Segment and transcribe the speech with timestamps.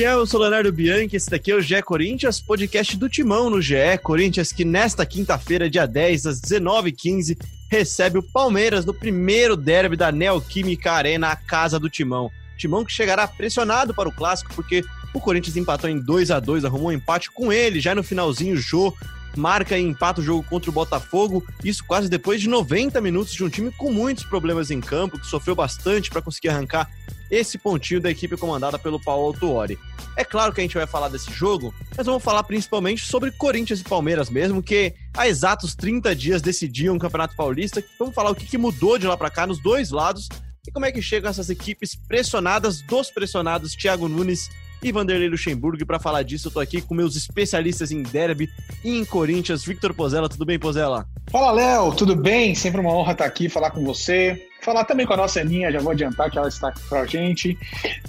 [0.00, 3.60] fiel, eu sou Leonardo Bianchi, esse daqui é o GE Corinthians, podcast do Timão no
[3.60, 7.36] GE Corinthians, que nesta quinta-feira, dia 10, às 19h15,
[7.70, 12.30] recebe o Palmeiras no primeiro derby da Neoquímica Arena, a casa do Timão.
[12.56, 16.64] Timão que chegará pressionado para o clássico, porque o Corinthians empatou em 2 a 2
[16.64, 18.94] arrumou um empate com ele, já no finalzinho, o Jô
[19.36, 23.44] marca e empata o jogo contra o Botafogo, isso quase depois de 90 minutos de
[23.44, 26.88] um time com muitos problemas em campo, que sofreu bastante para conseguir arrancar
[27.30, 29.78] esse pontinho da equipe comandada pelo Paulo Autuori.
[30.16, 33.80] É claro que a gente vai falar desse jogo, mas vamos falar principalmente sobre Corinthians
[33.80, 37.82] e Palmeiras mesmo, que há exatos 30 dias decidiam o Campeonato Paulista.
[37.98, 40.28] Vamos falar o que mudou de lá para cá nos dois lados
[40.66, 44.50] e como é que chegam essas equipes pressionadas dos pressionados Thiago Nunes
[44.82, 45.82] e Vanderlei Luxemburgo.
[45.82, 48.50] E para falar disso, eu tô aqui com meus especialistas em derby
[48.84, 49.64] e em Corinthians.
[49.64, 51.06] Victor Pozella, tudo bem, Pozella?
[51.30, 52.54] Fala, Léo, tudo bem?
[52.54, 54.46] Sempre uma honra estar aqui, falar com você.
[54.62, 57.58] Falar também com a nossa Aninha, já vou adiantar que ela está aqui pra gente.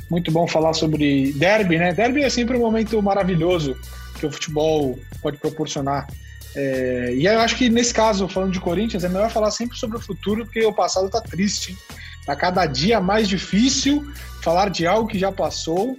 [0.09, 1.93] Muito bom falar sobre derby, né?
[1.93, 3.77] Derby é sempre um momento maravilhoso
[4.19, 6.07] que o futebol pode proporcionar.
[6.53, 9.97] É, e eu acho que nesse caso, falando de Corinthians, é melhor falar sempre sobre
[9.97, 11.77] o futuro, porque o passado está triste.
[12.19, 14.05] Está cada dia mais difícil
[14.41, 15.97] falar de algo que já passou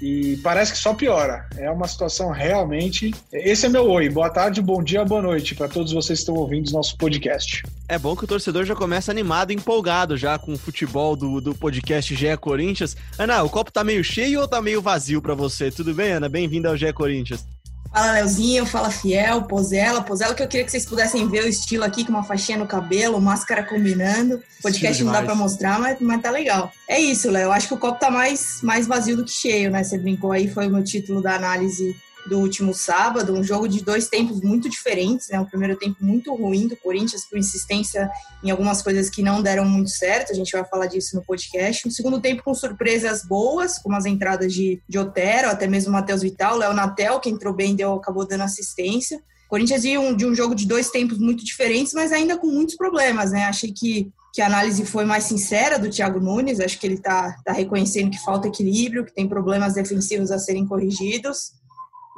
[0.00, 1.46] e parece que só piora.
[1.56, 3.12] É uma situação realmente.
[3.32, 4.08] Esse é meu oi.
[4.08, 7.62] Boa tarde, bom dia, boa noite para todos vocês que estão ouvindo o nosso podcast.
[7.88, 11.54] É bom que o torcedor já começa animado, empolgado já com o futebol do, do
[11.54, 12.96] podcast GE Corinthians.
[13.18, 15.70] Ana, o copo tá meio cheio ou tá meio vazio para você?
[15.70, 16.28] Tudo bem, Ana?
[16.28, 17.44] Bem-vinda ao GE Corinthians.
[17.92, 20.00] Fala, Leozinho, fala Fiel, Pozela.
[20.00, 22.66] Pozela que eu queria que vocês pudessem ver o estilo aqui, com uma faixinha no
[22.66, 24.40] cabelo, máscara combinando.
[24.62, 26.72] Podcast não dá para mostrar, mas, mas tá legal.
[26.86, 27.50] É isso, Léo.
[27.50, 29.82] Acho que o copo tá mais, mais vazio do que cheio, né?
[29.82, 31.96] Você brincou aí, foi o meu título da análise
[32.30, 35.40] do último sábado, um jogo de dois tempos muito diferentes, né?
[35.40, 38.08] O primeiro tempo muito ruim do Corinthians, com insistência
[38.42, 41.88] em algumas coisas que não deram muito certo, a gente vai falar disso no podcast.
[41.88, 46.22] Um segundo tempo com surpresas boas, como as entradas de, de Otero, até mesmo Matheus
[46.22, 49.20] Vital, Léo Natel, que entrou bem, deu, acabou dando assistência.
[49.48, 52.76] Corinthians ia um, de um jogo de dois tempos muito diferentes, mas ainda com muitos
[52.76, 53.46] problemas, né?
[53.46, 57.36] Achei que, que a análise foi mais sincera do Thiago Nunes, acho que ele está
[57.44, 61.58] tá reconhecendo que falta equilíbrio, que tem problemas defensivos a serem corrigidos.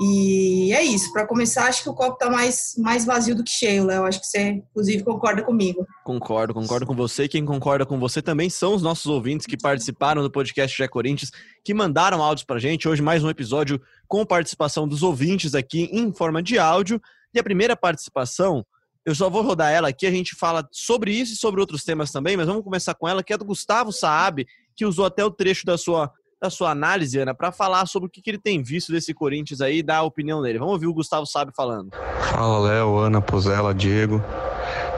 [0.01, 1.13] E é isso.
[1.13, 4.05] Para começar, acho que o copo está mais, mais vazio do que cheio, Léo.
[4.05, 5.87] Acho que você, inclusive, concorda comigo.
[6.05, 7.29] Concordo, concordo com você.
[7.29, 11.31] Quem concorda com você também são os nossos ouvintes que participaram do podcast Jé Corinthians,
[11.65, 12.89] que mandaram áudios para gente.
[12.89, 17.01] Hoje, mais um episódio com participação dos ouvintes aqui em forma de áudio.
[17.35, 18.65] E a primeira participação,
[19.05, 20.07] eu só vou rodar ela aqui.
[20.07, 23.23] A gente fala sobre isso e sobre outros temas também, mas vamos começar com ela,
[23.23, 26.11] que é do Gustavo Saab, que usou até o trecho da sua
[26.43, 29.61] da sua análise, Ana, para falar sobre o que, que, ele tem visto desse Corinthians
[29.61, 30.59] aí e dar a opinião dele.
[30.59, 31.91] Vamos ouvir o Gustavo Sabe falando.
[32.33, 34.21] Fala, Léo, Ana, Pozella, Diego.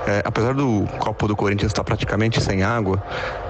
[0.07, 3.03] É, apesar do copo do Corinthians estar praticamente sem água,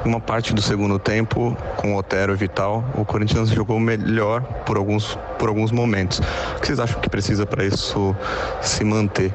[0.04, 5.18] uma parte do segundo tempo, com Otero e Vital, o Corinthians jogou melhor por alguns,
[5.38, 6.20] por alguns momentos.
[6.56, 8.14] O que vocês acham que precisa para isso
[8.62, 9.32] se manter?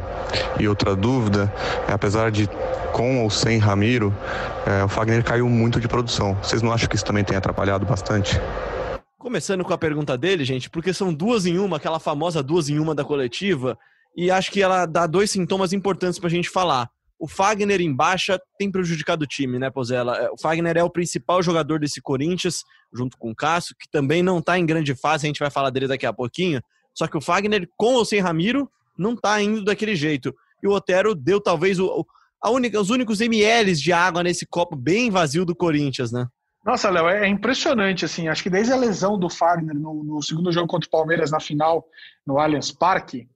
[0.57, 1.51] E outra dúvida,
[1.89, 2.47] é, apesar de
[2.93, 4.15] com ou sem Ramiro,
[4.65, 6.37] é, o Fagner caiu muito de produção.
[6.41, 8.39] Vocês não acham que isso também tem atrapalhado bastante?
[9.17, 12.79] Começando com a pergunta dele, gente, porque são duas em uma, aquela famosa duas em
[12.79, 13.77] uma da coletiva,
[14.15, 16.89] e acho que ela dá dois sintomas importantes para a gente falar.
[17.19, 20.15] O Fagner em baixa tem prejudicado o time, né, Pozella?
[20.17, 22.63] É, o Fagner é o principal jogador desse Corinthians,
[22.93, 25.69] junto com o Cássio, que também não está em grande fase, a gente vai falar
[25.69, 26.61] dele daqui a pouquinho.
[26.93, 30.33] Só que o Fagner, com ou sem Ramiro, não está indo daquele jeito.
[30.63, 32.05] E o Otero deu talvez o,
[32.47, 36.27] única, os únicos ml de água nesse copo bem vazio do Corinthians, né?
[36.65, 40.51] Nossa, Léo, é impressionante, assim, acho que desde a lesão do Fagner no, no, segundo
[40.51, 41.85] jogo contra o Palmeiras na final,
[42.27, 43.27] no Allianz Parque,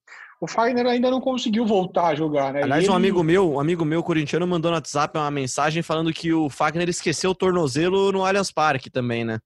[0.43, 2.63] o Fagner ainda não conseguiu voltar a jogar, né?
[2.63, 2.91] Aliás, ele...
[2.91, 6.49] um amigo meu, um amigo meu corintiano mandou no WhatsApp uma mensagem falando que o
[6.49, 9.39] Fagner esqueceu o tornozelo no Allianz Parque também, né?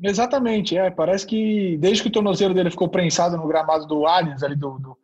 [0.00, 4.44] Exatamente, é, parece que desde que o tornozelo dele ficou prensado no gramado do Allianz,
[4.44, 4.96] ali do, do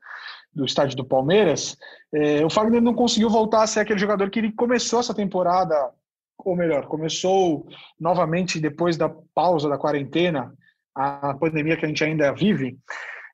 [0.52, 1.76] do estádio do Palmeiras,
[2.12, 5.92] é, o Fagner não conseguiu voltar a ser aquele jogador que ele começou essa temporada,
[6.38, 7.68] ou melhor, começou
[8.00, 10.52] novamente depois da pausa da quarentena,
[10.92, 12.76] a pandemia que a gente ainda vive.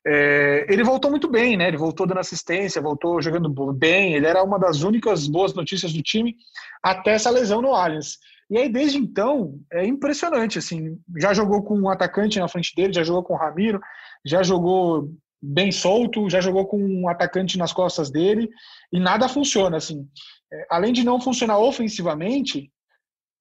[0.09, 1.67] É, ele voltou muito bem, né?
[1.67, 4.13] Ele voltou dando assistência, voltou jogando bem.
[4.13, 6.37] Ele era uma das únicas boas notícias do time
[6.81, 8.17] até essa lesão no Allianz.
[8.49, 12.93] E aí, desde então, é impressionante, assim, já jogou com um atacante na frente dele,
[12.93, 13.81] já jogou com o Ramiro,
[14.25, 15.11] já jogou
[15.41, 18.49] bem solto, já jogou com um atacante nas costas dele
[18.91, 20.07] e nada funciona assim.
[20.51, 22.71] É, além de não funcionar ofensivamente,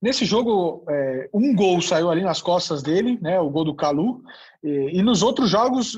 [0.03, 4.21] nesse jogo é, um gol saiu ali nas costas dele, né, o gol do Calu,
[4.63, 5.97] e, e nos outros jogos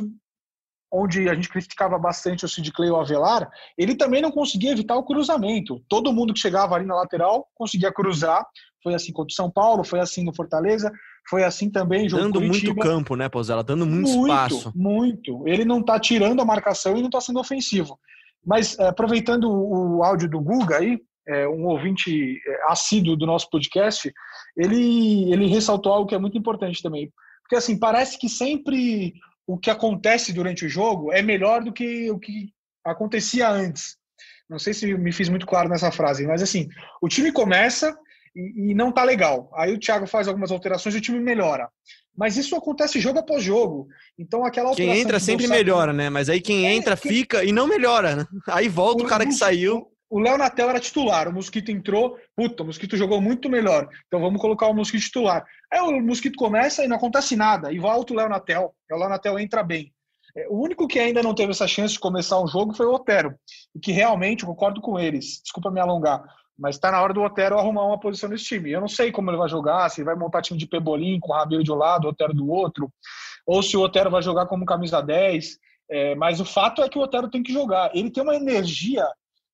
[0.92, 4.72] onde a gente criticava bastante o Sid Clay e o Avelar, ele também não conseguia
[4.72, 5.82] evitar o cruzamento.
[5.88, 8.46] Todo mundo que chegava ali na lateral conseguia cruzar.
[8.82, 10.90] Foi assim contra o São Paulo, foi assim no Fortaleza,
[11.28, 12.08] foi assim também.
[12.08, 12.74] Jogo dando Curitiba.
[12.74, 13.62] muito campo, né, Pozella?
[13.62, 14.72] Dando muito, muito espaço.
[14.74, 15.46] Muito.
[15.46, 17.98] Ele não está tirando a marcação e não está sendo ofensivo.
[18.44, 20.98] Mas é, aproveitando o áudio do Guga aí,
[21.28, 24.10] é, um ouvinte é, assíduo do nosso podcast,
[24.56, 27.12] ele, ele ressaltou algo que é muito importante também.
[27.42, 29.12] Porque assim, parece que sempre
[29.48, 32.52] o que acontece durante o jogo é melhor do que o que
[32.84, 33.96] acontecia antes.
[34.48, 36.68] Não sei se me fiz muito claro nessa frase, mas assim,
[37.00, 37.96] o time começa
[38.36, 39.50] e, e não tá legal.
[39.56, 41.70] Aí o Thiago faz algumas alterações e o time melhora.
[42.14, 43.88] Mas isso acontece jogo após jogo.
[44.18, 44.94] Então aquela alteração.
[44.94, 46.10] Quem entra sempre melhora, né?
[46.10, 47.10] Mas aí quem é, entra quem...
[47.10, 48.26] fica e não melhora, né?
[48.48, 49.86] Aí volta o, o cara que saiu.
[50.10, 53.88] O Léo Natel era titular, o Mosquito entrou, puta, o Mosquito jogou muito melhor.
[54.06, 55.44] Então vamos colocar o Mosquito titular.
[55.70, 57.70] Aí o Mosquito começa e não acontece nada.
[57.72, 58.74] E volta o Léo Natel.
[58.90, 59.92] E o Léo Natel entra bem.
[60.36, 62.94] É, o único que ainda não teve essa chance de começar um jogo foi o
[62.94, 63.34] Otero,
[63.74, 66.22] e que realmente, eu concordo com eles, desculpa me alongar,
[66.58, 68.70] mas está na hora do Otero arrumar uma posição nesse time.
[68.70, 71.34] Eu não sei como ele vai jogar, se vai montar time de Pebolim com o
[71.34, 72.92] Ramiro de um lado, o Otero do outro,
[73.46, 75.58] ou se o Otero vai jogar como camisa 10,
[75.90, 77.90] é, mas o fato é que o Otero tem que jogar.
[77.94, 79.06] Ele tem uma energia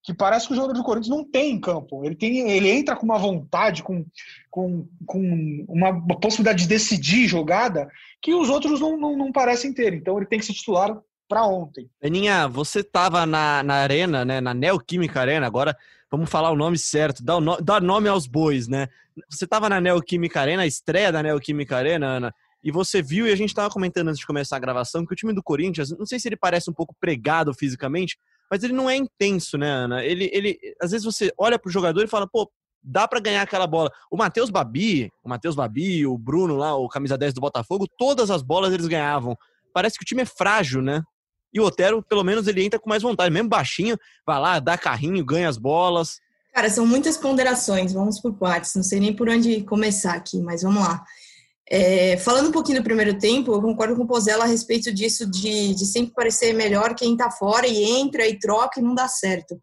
[0.05, 2.05] que parece que o jogador do Corinthians não tem em campo.
[2.05, 4.05] Ele, tem, ele entra com uma vontade, com,
[4.51, 7.89] com, com uma possibilidade de decidir jogada
[8.21, 9.95] que os outros não, não, não parecem ter.
[9.95, 10.95] Então ele tem que ser titular
[11.27, 11.89] para ontem.
[12.03, 15.75] Beninha, você estava na, na arena, né, na Neoquímica Arena, agora
[16.11, 18.89] vamos falar o nome certo, dá, no, dá nome aos bois, né?
[19.31, 23.33] Você estava na Neoquímica Arena, a estreia da Neoquímica Arena, Ana, e você viu, e
[23.33, 26.05] a gente estava comentando antes de começar a gravação, que o time do Corinthians, não
[26.05, 28.19] sei se ele parece um pouco pregado fisicamente,
[28.55, 30.05] mas ele não é intenso, né, Ana?
[30.05, 32.49] Ele, ele às vezes você olha pro jogador e fala, pô,
[32.81, 33.91] dá para ganhar aquela bola.
[34.09, 38.31] O Matheus Babi, o Matheus Babi, o Bruno lá, o camisa 10 do Botafogo, todas
[38.31, 39.37] as bolas eles ganhavam.
[39.73, 41.03] Parece que o time é frágil, né?
[41.53, 43.35] E o Otero, pelo menos, ele entra com mais vontade.
[43.35, 46.21] Mesmo baixinho, vai lá, dá carrinho, ganha as bolas.
[46.53, 48.73] Cara, são muitas ponderações, vamos por partes.
[48.77, 51.05] Não sei nem por onde começar aqui, mas vamos lá.
[51.77, 55.29] É, falando um pouquinho do primeiro tempo, eu concordo com o Pozella a respeito disso
[55.29, 59.09] de, de sempre parecer melhor quem tá fora e entra e troca e não dá
[59.09, 59.61] certo.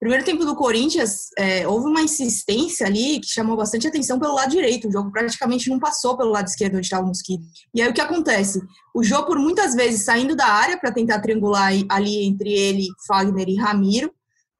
[0.00, 4.50] Primeiro tempo do Corinthians, é, houve uma insistência ali que chamou bastante atenção pelo lado
[4.50, 4.88] direito.
[4.88, 7.44] O jogo praticamente não passou pelo lado esquerdo onde estava o Mosquito.
[7.72, 8.60] E aí o que acontece?
[8.92, 13.48] O jogo, por muitas vezes, saindo da área para tentar triangular ali entre ele, Fagner
[13.48, 14.12] e Ramiro.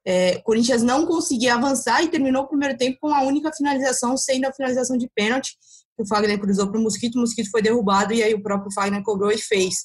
[0.05, 4.45] É, Corinthians não conseguia avançar e terminou o primeiro tempo com a única finalização, sendo
[4.45, 5.57] a finalização de pênalti,
[5.95, 8.71] que o Fagner cruzou para o Mosquito, o Mosquito foi derrubado e aí o próprio
[8.73, 9.75] Fagner cobrou e fez.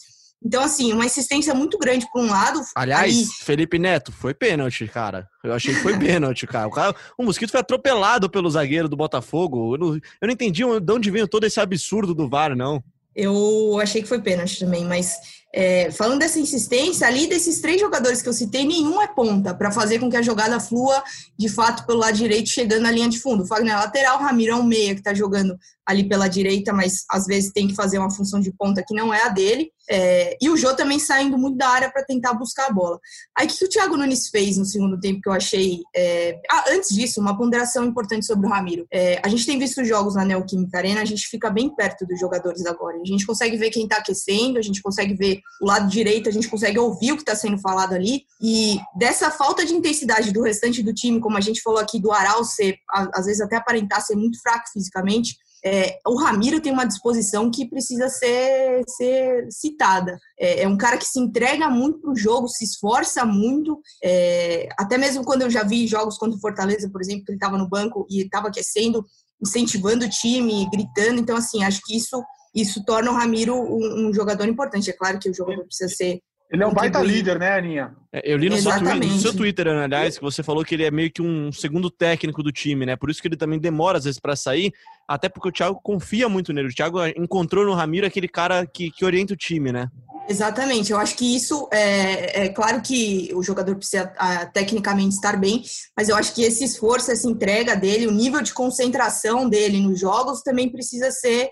[0.45, 2.61] Então, assim, uma insistência muito grande por um lado.
[2.77, 3.27] Aliás, aí...
[3.43, 5.27] Felipe Neto, foi pênalti, cara.
[5.43, 6.69] Eu achei que foi pênalti, cara.
[6.69, 6.95] O, cara.
[7.19, 9.75] o Mosquito foi atropelado pelo zagueiro do Botafogo.
[9.75, 12.83] Eu não, eu não entendi de onde veio todo esse absurdo do VAR, não.
[13.15, 15.17] Eu achei que foi pênalti também, mas
[15.53, 19.73] é, falando dessa insistência, ali desses três jogadores que eu citei, nenhum é ponta para
[19.73, 21.03] fazer com que a jogada flua
[21.37, 23.43] de fato pelo lado direito, chegando na linha de fundo.
[23.43, 25.59] O Fagner é lateral, o Ramiro é um meia que está jogando
[25.89, 29.13] ali pela direita, mas às vezes tem que fazer uma função de ponta que não
[29.13, 29.71] é a dele.
[29.91, 33.01] É, e o Jô também saindo muito da área para tentar buscar a bola.
[33.35, 35.81] Aí o que o Thiago Nunes fez no segundo tempo que eu achei.
[35.97, 36.39] É...
[36.51, 38.87] Ah, antes disso, uma ponderação importante sobre o Ramiro.
[38.93, 42.21] É, a gente tem visto jogos na Neoquímica Arena, a gente fica bem perto dos
[42.21, 42.99] jogadores agora.
[43.01, 46.33] A gente consegue ver quem está aquecendo, a gente consegue ver o lado direito, a
[46.33, 48.25] gente consegue ouvir o que está sendo falado ali.
[48.43, 52.13] E dessa falta de intensidade do restante do time, como a gente falou aqui, do
[52.13, 52.77] Aral ser,
[53.15, 55.35] às vezes até aparentar ser muito fraco fisicamente
[55.65, 60.19] é, o Ramiro tem uma disposição que precisa ser, ser citada.
[60.39, 63.81] É, é um cara que se entrega muito para o jogo, se esforça muito.
[64.03, 67.37] É, até mesmo quando eu já vi jogos contra o Fortaleza, por exemplo, que ele
[67.37, 69.05] estava no banco e estava aquecendo,
[69.43, 71.21] incentivando o time, gritando.
[71.21, 72.23] Então, assim, acho que isso,
[72.55, 74.91] isso torna o Ramiro um, um jogador importante.
[74.91, 77.95] É claro que o jogador precisa ser ele é um baita líder, né, Aninha?
[78.11, 80.85] É, eu li no seu, Twitter, no seu, Twitter, aliás, que você falou que ele
[80.85, 82.97] é meio que um segundo técnico do time, né?
[82.97, 84.73] Por isso que ele também demora às vezes para sair,
[85.07, 86.69] até porque o Thiago confia muito nele.
[86.69, 89.91] O Thiago encontrou no Ramiro aquele cara que, que orienta o time, né?
[90.27, 95.39] Exatamente, eu acho que isso é, é claro que o jogador precisa a, tecnicamente estar
[95.39, 95.63] bem,
[95.97, 99.99] mas eu acho que esse esforço, essa entrega dele, o nível de concentração dele nos
[99.99, 101.49] jogos também precisa ser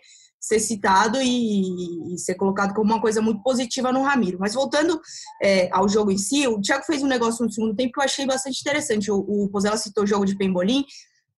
[0.47, 4.39] ser citado e, e, ser colocado como uma coisa muito positiva no Ramiro.
[4.39, 5.01] Mas voltando
[5.43, 8.05] é, ao jogo em si, o Thiago fez um negócio no segundo tempo que eu
[8.05, 9.11] achei bastante interessante.
[9.11, 10.85] O, o Pozella citou o jogo de Pembolim.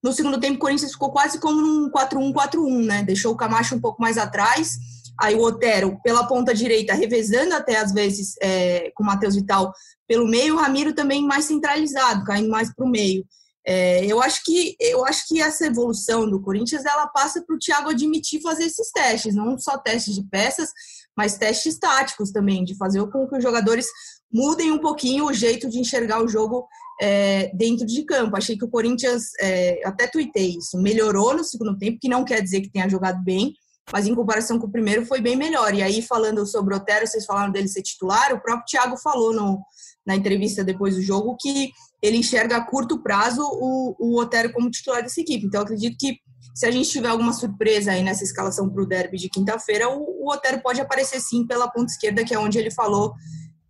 [0.03, 3.03] No segundo tempo, o Corinthians ficou quase como num 4-1-4-1, né?
[3.03, 4.77] Deixou o Camacho um pouco mais atrás.
[5.19, 9.73] Aí o Otero pela ponta direita, revezando até às vezes é, com o Matheus Vital
[10.07, 13.25] pelo meio, o Ramiro também mais centralizado, caindo mais para o meio.
[13.71, 17.59] É, eu acho que eu acho que essa evolução do Corinthians ela passa para o
[17.59, 20.71] Thiago admitir fazer esses testes, não só testes de peças,
[21.15, 23.87] mas testes táticos também, de fazer com que os jogadores
[24.33, 26.67] mudem um pouquinho o jeito de enxergar o jogo
[26.99, 28.39] é, dentro de campo.
[28.39, 32.41] Achei que o Corinthians, é, até tuitei isso, melhorou no segundo tempo, que não quer
[32.41, 33.53] dizer que tenha jogado bem,
[33.93, 35.75] mas em comparação com o primeiro foi bem melhor.
[35.75, 39.35] E aí, falando sobre o Otero, vocês falaram dele ser titular, o próprio Thiago falou
[39.35, 39.61] no,
[40.07, 41.71] na entrevista depois do jogo que
[42.03, 45.47] ele enxerga a curto prazo o, o Otero como titular dessa equipe.
[45.47, 46.19] Então, acredito que
[46.55, 50.25] se a gente tiver alguma surpresa aí nessa escalação para o derby de quinta-feira, o,
[50.25, 53.15] o Otero pode aparecer sim pela ponta esquerda, que é onde ele falou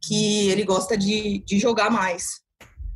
[0.02, 2.40] que ele gosta de, de jogar mais.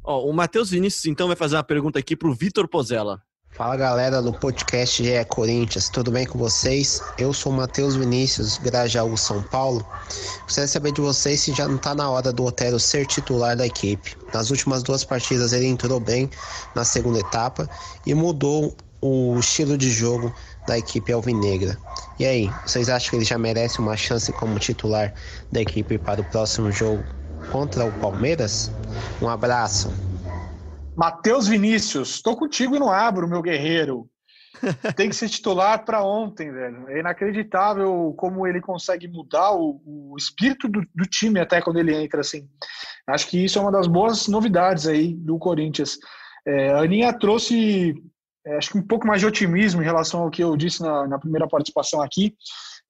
[0.05, 3.23] O Matheus Vinícius, então, vai fazer uma pergunta aqui para o Vitor Pozella.
[3.55, 7.03] Fala galera do podcast é Corinthians, tudo bem com vocês?
[7.19, 9.87] Eu sou Matheus Vinícius, Grajaú, São Paulo.
[10.45, 13.67] Gostaria saber de vocês se já não está na hora do Otero ser titular da
[13.67, 14.17] equipe.
[14.33, 16.31] Nas últimas duas partidas ele entrou bem
[16.75, 17.69] na segunda etapa
[18.07, 20.35] e mudou o estilo de jogo
[20.67, 21.77] da equipe alvinegra.
[22.19, 25.13] E aí, vocês acham que ele já merece uma chance como titular
[25.53, 27.05] da equipe para o próximo jogo
[27.51, 28.71] contra o Palmeiras?
[29.21, 29.93] Um abraço.
[30.97, 34.09] Matheus Vinícius, estou contigo e não abro, meu guerreiro.
[34.97, 36.89] Tem que ser titular para ontem, velho.
[36.89, 41.95] É inacreditável como ele consegue mudar o, o espírito do, do, time até quando ele
[41.95, 42.49] entra, assim.
[43.09, 45.99] Acho que isso é uma das boas novidades aí do Corinthians.
[46.47, 47.95] É, a Aninha trouxe,
[48.47, 51.09] é, acho que um pouco mais de otimismo em relação ao que eu disse na,
[51.09, 52.37] na primeira participação aqui.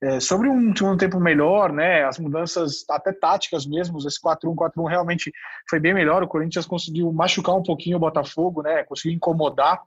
[0.03, 4.89] É, sobre um segundo tempo melhor, né, as mudanças até táticas mesmo, esse 4-1, 4-1
[4.89, 5.33] realmente
[5.71, 9.81] foi bem melhor, o Corinthians conseguiu machucar um pouquinho o Botafogo, né, conseguiu incomodar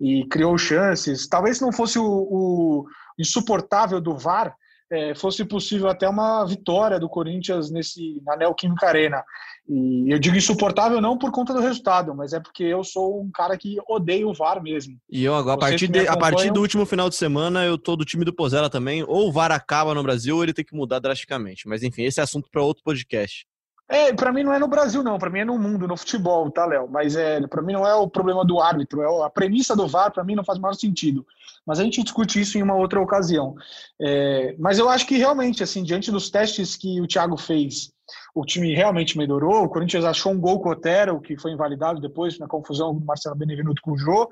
[0.00, 2.86] e criou chances, talvez não fosse o, o
[3.18, 4.54] insuportável do VAR,
[4.90, 9.22] é, fosse possível até uma vitória do Corinthians nesse na Neoquímica Arena.
[9.68, 13.30] E eu digo insuportável não por conta do resultado, mas é porque eu sou um
[13.30, 14.96] cara que odeia o VAR mesmo.
[15.10, 17.94] E eu agora, a partir, de, a partir do último final de semana, eu tô
[17.94, 19.04] do time do Pozella também.
[19.06, 21.68] Ou o VAR acaba no Brasil, ou ele tem que mudar drasticamente.
[21.68, 23.46] Mas enfim, esse é assunto para outro podcast.
[23.88, 26.50] É, para mim não é no Brasil não, para mim é no mundo, no futebol,
[26.50, 26.88] tá, Léo?
[26.90, 30.12] Mas é, para mim não é o problema do árbitro, é a premissa do VAR
[30.12, 31.26] para mim não faz o maior sentido.
[31.66, 33.54] Mas a gente discute isso em uma outra ocasião.
[34.00, 37.92] É, mas eu acho que realmente, assim, diante dos testes que o Thiago fez,
[38.34, 39.64] o time realmente melhorou.
[39.64, 43.04] O Corinthians achou um gol com o Otero, que foi invalidado depois na confusão do
[43.04, 44.28] Marcelo Benevenuto com o Jô.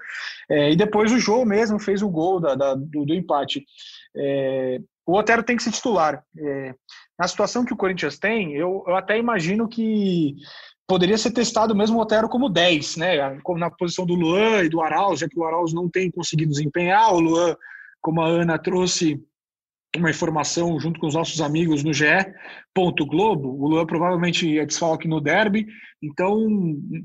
[0.49, 3.65] É, e depois o Jô mesmo fez o gol da, da, do, do, empate.
[4.17, 6.25] É, o Otero tem que ser titular.
[6.39, 6.75] É,
[7.19, 10.37] na situação que o Corinthians tem, eu, eu até imagino que
[10.87, 13.41] poderia ser testado mesmo o Otero como 10, né?
[13.43, 16.53] Como na posição do Luan e do Arauz, já que o Arauz não tem conseguido
[16.53, 17.57] desempenhar, o Luan,
[18.01, 19.21] como a Ana trouxe,
[19.99, 22.05] uma informação junto com os nossos amigos no GE.
[23.07, 25.67] Globo, o Luan provavelmente é desfalque no derby,
[26.03, 26.47] então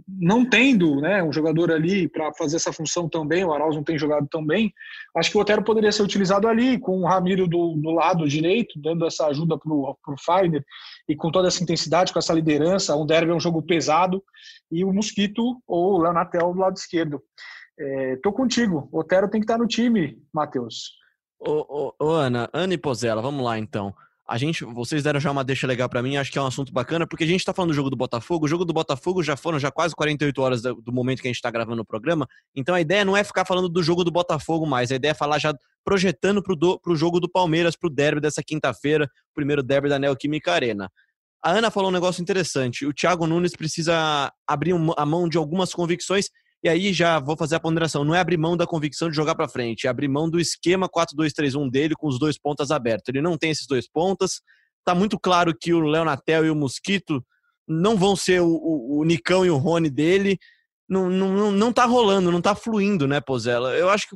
[0.08, 3.98] não tendo né, um jogador ali para fazer essa função também, o Arauz não tem
[3.98, 4.74] jogado tão bem,
[5.16, 8.80] acho que o Otero poderia ser utilizado ali, com o Ramiro do, do lado direito,
[8.82, 10.64] dando essa ajuda para o Fagner,
[11.08, 14.22] e com toda essa intensidade, com essa liderança, um derby é um jogo pesado,
[14.70, 17.22] e o Mosquito ou o Leonatel do lado esquerdo.
[17.80, 21.01] É, contigo, o Otero tem que estar no time, Matheus.
[21.44, 23.96] Ô, ô, ô, Ana, Ana e Pozella, vamos lá então.
[24.28, 26.72] A gente, vocês deram já uma deixa legal para mim, acho que é um assunto
[26.72, 28.46] bacana, porque a gente tá falando do jogo do Botafogo.
[28.46, 31.42] O jogo do Botafogo já foram já quase 48 horas do, momento que a gente
[31.42, 32.28] tá gravando o programa.
[32.56, 35.16] Então a ideia não é ficar falando do jogo do Botafogo mais, a ideia é
[35.16, 35.52] falar já
[35.84, 40.54] projetando pro, do, pro jogo do Palmeiras, pro derby dessa quinta-feira, primeiro derby da Neoquímica
[40.54, 40.92] Arena.
[41.44, 42.86] A Ana falou um negócio interessante.
[42.86, 46.30] O Thiago Nunes precisa abrir a mão de algumas convicções
[46.64, 48.04] e aí já vou fazer a ponderação.
[48.04, 50.88] Não é abrir mão da convicção de jogar para frente, é abrir mão do esquema
[50.88, 53.10] 4-2-3-1 dele com os dois pontas abertos.
[53.10, 54.42] Ele não tem esses dois pontas.
[54.86, 57.24] Tá muito claro que o Leonatel e o Mosquito
[57.68, 60.38] não vão ser o, o, o Nicão e o Rony dele.
[60.88, 63.74] Não, não, não tá rolando, não tá fluindo, né, Pozella?
[63.76, 64.16] Eu acho que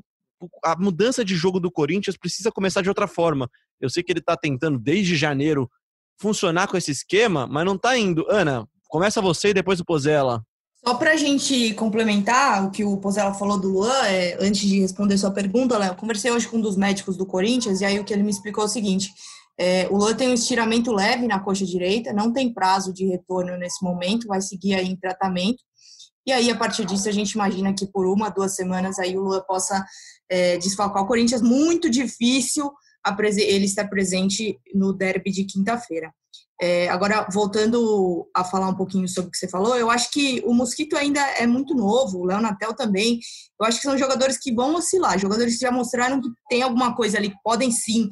[0.63, 3.49] a mudança de jogo do Corinthians precisa começar de outra forma.
[3.79, 5.69] Eu sei que ele tá tentando desde janeiro
[6.19, 8.25] funcionar com esse esquema, mas não tá indo.
[8.29, 10.43] Ana, começa você e depois o Pozella.
[10.87, 14.81] Só para a gente complementar o que o Pozella falou do Luan, é, antes de
[14.81, 18.03] responder sua pergunta, Léo, conversei hoje com um dos médicos do Corinthians e aí o
[18.03, 19.11] que ele me explicou é o seguinte:
[19.57, 23.57] é, o Luan tem um estiramento leve na coxa direita, não tem prazo de retorno
[23.57, 25.63] nesse momento, vai seguir aí em tratamento.
[26.23, 29.21] E aí, a partir disso, a gente imagina que por uma, duas semanas aí o
[29.21, 29.83] Luan possa
[30.29, 31.41] é, desfalcar o Corinthians.
[31.41, 32.71] Muito difícil
[33.37, 36.13] ele estar presente no derby de quinta-feira.
[36.61, 40.41] É, agora, voltando a falar um pouquinho sobre o que você falou, eu acho que
[40.45, 43.19] o Mosquito ainda é muito novo, o Léo Natel também.
[43.59, 46.95] Eu acho que são jogadores que vão oscilar, jogadores que já mostraram que tem alguma
[46.95, 48.09] coisa ali que podem sim,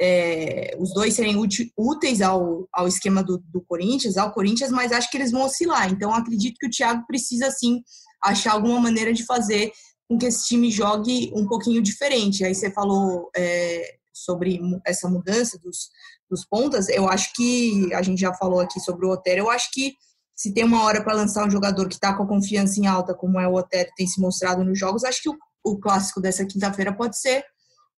[0.00, 1.36] é, os dois serem
[1.76, 5.90] úteis ao, ao esquema do, do Corinthians, ao Corinthians, mas acho que eles vão oscilar.
[5.90, 7.82] Então, acredito que o Thiago precisa sim
[8.22, 9.72] achar alguma maneira de fazer
[10.08, 12.44] com que esse time jogue um pouquinho diferente.
[12.44, 15.90] Aí você falou é, sobre essa mudança dos
[16.30, 19.70] dos pontas, eu acho que a gente já falou aqui sobre o Otero, eu acho
[19.72, 19.94] que
[20.34, 23.12] se tem uma hora para lançar um jogador que está com a confiança em alta,
[23.12, 26.46] como é o Otero tem se mostrado nos jogos, acho que o, o clássico dessa
[26.46, 27.44] quinta-feira pode ser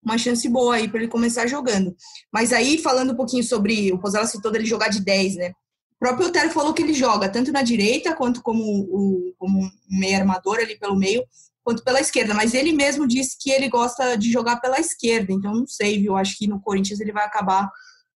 [0.05, 1.95] uma chance boa aí para ele começar jogando.
[2.33, 5.51] Mas aí, falando um pouquinho sobre o Pozella citou dele jogar de 10, né?
[5.95, 9.71] O próprio Otero falou que ele joga tanto na direita quanto como, o, como um
[9.89, 11.23] meio armador ali pelo meio,
[11.63, 12.35] quanto pela esquerda.
[12.35, 15.33] Mas ele mesmo disse que ele gosta de jogar pela esquerda.
[15.33, 16.17] Então, não sei, viu?
[16.17, 17.71] Acho que no Corinthians ele vai acabar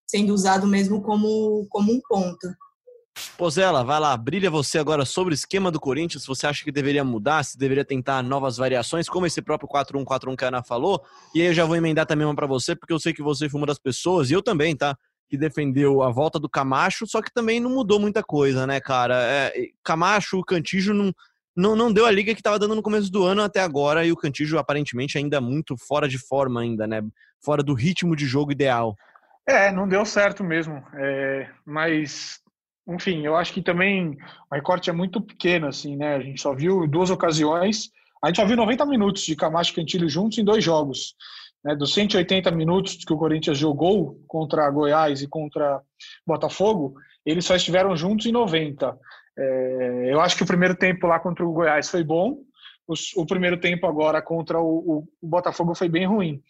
[0.06, 2.56] sendo usado mesmo como, como um ponta.
[3.36, 6.26] Pozela, vai lá, brilha você agora sobre o esquema do Corinthians.
[6.26, 10.44] Você acha que deveria mudar, se deveria tentar novas variações, como esse próprio 4-1-4-1 que
[10.44, 11.02] a Ana falou.
[11.34, 13.48] E aí eu já vou emendar também uma para você, porque eu sei que você
[13.48, 14.96] foi uma das pessoas, e eu também, tá?
[15.28, 19.16] Que defendeu a volta do Camacho, só que também não mudou muita coisa, né, cara?
[19.22, 21.12] É, Camacho, Cantijo não,
[21.56, 24.12] não, não deu a liga que estava dando no começo do ano até agora, e
[24.12, 27.02] o Cantijo aparentemente ainda muito fora de forma ainda, né?
[27.42, 28.94] Fora do ritmo de jogo ideal.
[29.46, 30.82] É, não deu certo mesmo.
[30.94, 32.40] É, mas
[32.88, 34.16] enfim, eu acho que também
[34.50, 36.14] o recorte é muito pequeno, assim, né?
[36.14, 37.90] A gente só viu duas ocasiões,
[38.22, 41.16] a gente só viu 90 minutos de Camacho e Cantilho juntos em dois jogos.
[41.64, 41.74] Né?
[41.74, 45.80] Dos 180 minutos que o Corinthians jogou contra Goiás e contra
[46.24, 48.96] Botafogo, eles só estiveram juntos em 90.
[49.36, 52.38] É, eu acho que o primeiro tempo lá contra o Goiás foi bom,
[52.86, 56.40] o, o primeiro tempo agora contra o, o, o Botafogo foi bem ruim.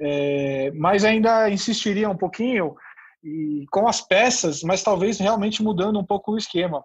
[0.00, 2.74] É, mas ainda insistiria um pouquinho
[3.22, 6.82] e com as peças, mas talvez realmente mudando um pouco o esquema.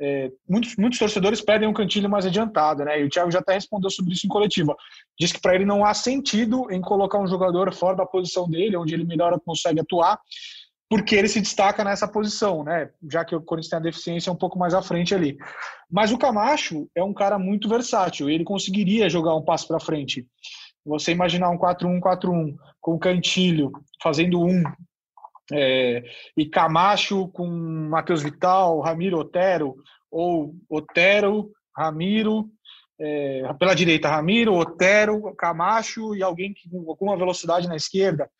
[0.00, 3.00] É, muitos, muitos torcedores pedem um cantilho mais adiantado, né?
[3.00, 4.76] E o Thiago já até respondeu sobre isso em coletiva.
[5.18, 8.76] Diz que para ele não há sentido em colocar um jogador fora da posição dele,
[8.76, 10.18] onde ele melhor consegue atuar,
[10.88, 12.90] porque ele se destaca nessa posição, né?
[13.10, 15.36] Já que o Corinthians tem a deficiência um pouco mais à frente ali.
[15.90, 20.26] Mas o Camacho é um cara muito versátil, ele conseguiria jogar um passo para frente.
[20.84, 23.70] Você imaginar um 4-1-4-1 com Cantilho
[24.02, 24.62] fazendo um
[25.52, 26.02] é,
[26.36, 29.76] e Camacho com Matheus Vital, Ramiro Otero,
[30.10, 32.48] ou Otero, Ramiro,
[33.00, 38.30] é, pela direita, Ramiro, Otero, Camacho e alguém que, com alguma velocidade na esquerda.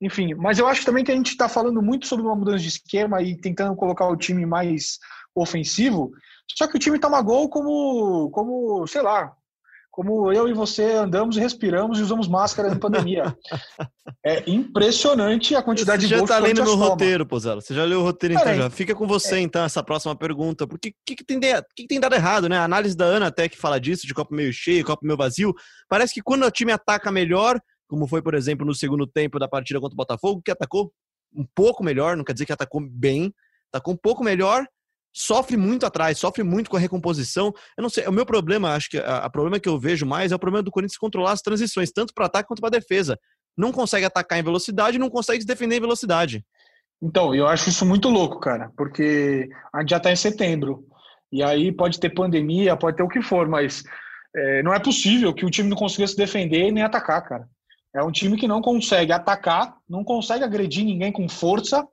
[0.00, 2.68] Enfim, mas eu acho também que a gente está falando muito sobre uma mudança de
[2.68, 4.98] esquema e tentando colocar o time mais
[5.34, 6.12] ofensivo,
[6.54, 9.34] só que o time toma gol como, como sei lá,
[9.96, 13.34] como eu e você andamos e respiramos e usamos máscara na pandemia.
[14.22, 17.62] é impressionante a quantidade você de gols já tá lendo meu roteiro, Pozela.
[17.62, 18.68] Você já leu o roteiro, então já.
[18.68, 19.40] Fica com você, é.
[19.40, 20.66] então, essa próxima pergunta.
[20.66, 22.58] Porque o que, que, tem de, que, que tem dado errado, né?
[22.58, 25.54] A análise da Ana até que fala disso, de copo meio cheio, copo meio vazio.
[25.88, 29.48] Parece que quando o time ataca melhor, como foi, por exemplo, no segundo tempo da
[29.48, 30.92] partida contra o Botafogo, que atacou
[31.34, 33.32] um pouco melhor, não quer dizer que atacou bem,
[33.72, 34.66] atacou um pouco melhor,
[35.16, 37.50] sofre muito atrás, sofre muito com a recomposição.
[37.76, 40.30] Eu não sei, o meu problema, acho que a, a problema que eu vejo mais
[40.30, 43.18] é o problema do Corinthians controlar as transições, tanto para ataque quanto para defesa.
[43.56, 46.44] Não consegue atacar em velocidade, não consegue se defender em velocidade.
[47.02, 50.86] Então, eu acho isso muito louco, cara, porque a gente já está em setembro.
[51.32, 53.82] E aí pode ter pandemia, pode ter o que for, mas
[54.34, 57.48] é, não é possível que o time não consiga se defender nem atacar, cara.
[57.94, 61.86] É um time que não consegue atacar, não consegue agredir ninguém com força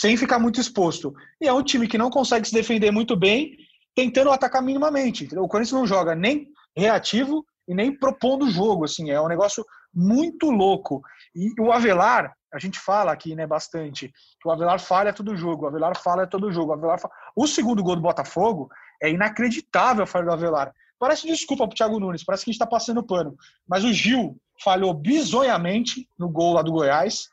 [0.00, 1.12] sem ficar muito exposto.
[1.40, 3.56] E é um time que não consegue se defender muito bem,
[3.96, 5.28] tentando atacar minimamente.
[5.36, 9.64] O Corinthians não joga nem reativo e nem propondo o jogo, assim, é um negócio
[9.92, 11.02] muito louco.
[11.34, 15.64] E o Avelar, a gente fala aqui, né, bastante, que o Avelar falha todo jogo,
[15.64, 17.00] o Avelar falha todo jogo, o Avelar.
[17.34, 18.70] O segundo gol do Botafogo
[19.02, 20.72] é inacreditável a falha do Avelar.
[20.96, 23.36] Parece desculpa pro Thiago Nunes, parece que a gente tá passando pano.
[23.68, 27.28] Mas o Gil falhou bizonhamente no gol lá do Goiás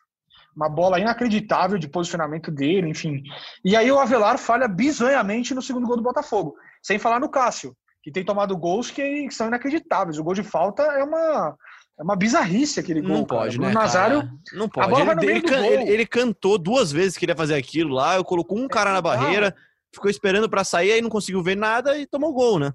[0.55, 3.23] uma bola inacreditável de posicionamento dele, enfim.
[3.63, 7.75] E aí o Avelar falha bizonhamente no segundo gol do Botafogo, sem falar no Cássio,
[8.01, 10.17] que tem tomado gols que são inacreditáveis.
[10.17, 11.55] O gol de falta é uma
[11.97, 13.17] é uma bizarrice aquele gol.
[13.17, 13.69] Não pode, cara.
[13.69, 13.73] né?
[13.73, 14.31] Nazário, cara?
[14.53, 15.01] Não pode.
[15.01, 18.57] Ele, ele, can, ele, ele, cantou duas vezes que queria fazer aquilo lá, eu colocou
[18.57, 19.55] um cara na barreira,
[19.93, 22.73] ficou esperando para sair, aí não conseguiu ver nada e tomou gol, né?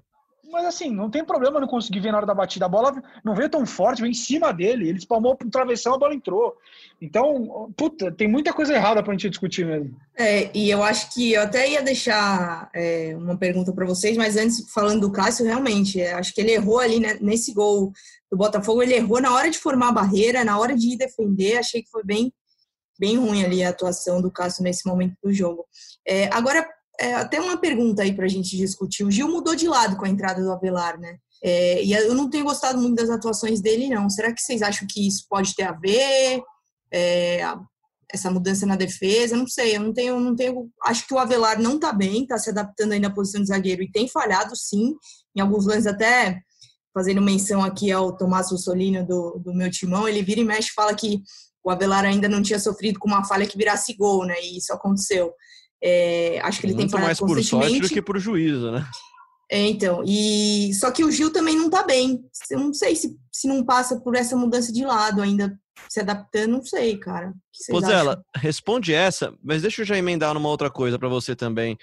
[0.51, 2.65] Mas assim, não tem problema não conseguir ver na hora da batida.
[2.65, 4.89] A bola não veio tão forte, veio em cima dele.
[4.89, 6.57] Ele espalmou pro travessão, a bola entrou.
[7.01, 9.95] Então, puta, tem muita coisa errada pra gente discutir mesmo.
[10.15, 14.35] É, e eu acho que eu até ia deixar é, uma pergunta para vocês, mas
[14.35, 17.91] antes, falando do Cássio, realmente, é, acho que ele errou ali né, nesse gol
[18.29, 21.57] do Botafogo, ele errou na hora de formar a barreira, na hora de ir defender.
[21.57, 22.31] Achei que foi bem,
[22.99, 25.65] bem ruim ali a atuação do Cássio nesse momento do jogo.
[26.05, 26.67] É, agora,
[27.01, 29.03] é, até uma pergunta aí para a gente discutir.
[29.03, 31.17] O Gil mudou de lado com a entrada do Avelar, né?
[31.43, 34.07] É, e eu não tenho gostado muito das atuações dele, não.
[34.07, 36.43] Será que vocês acham que isso pode ter a ver?
[36.93, 37.41] É,
[38.13, 39.35] essa mudança na defesa?
[39.35, 40.69] Não sei, eu não tenho, não tenho.
[40.85, 43.81] Acho que o Avelar não está bem, está se adaptando ainda à posição de zagueiro
[43.81, 44.93] e tem falhado, sim.
[45.35, 46.39] Em alguns lances, até
[46.93, 50.93] fazendo menção aqui ao Tomás Mussolini do, do meu timão, ele vira e mexe fala
[50.93, 51.23] que
[51.63, 54.35] o Avelar ainda não tinha sofrido com uma falha que virasse gol, né?
[54.41, 55.33] E isso aconteceu.
[55.83, 58.85] É, acho que ele Muito tem mais por sorte do que por juízo, né?
[59.51, 62.23] É, então, e só que o Gil também não tá bem.
[62.49, 66.51] Eu não sei se, se não passa por essa mudança de lado ainda se adaptando,
[66.51, 67.33] não sei, cara.
[67.69, 71.73] Pois ela responde essa, mas deixa eu já emendar numa outra coisa para você também.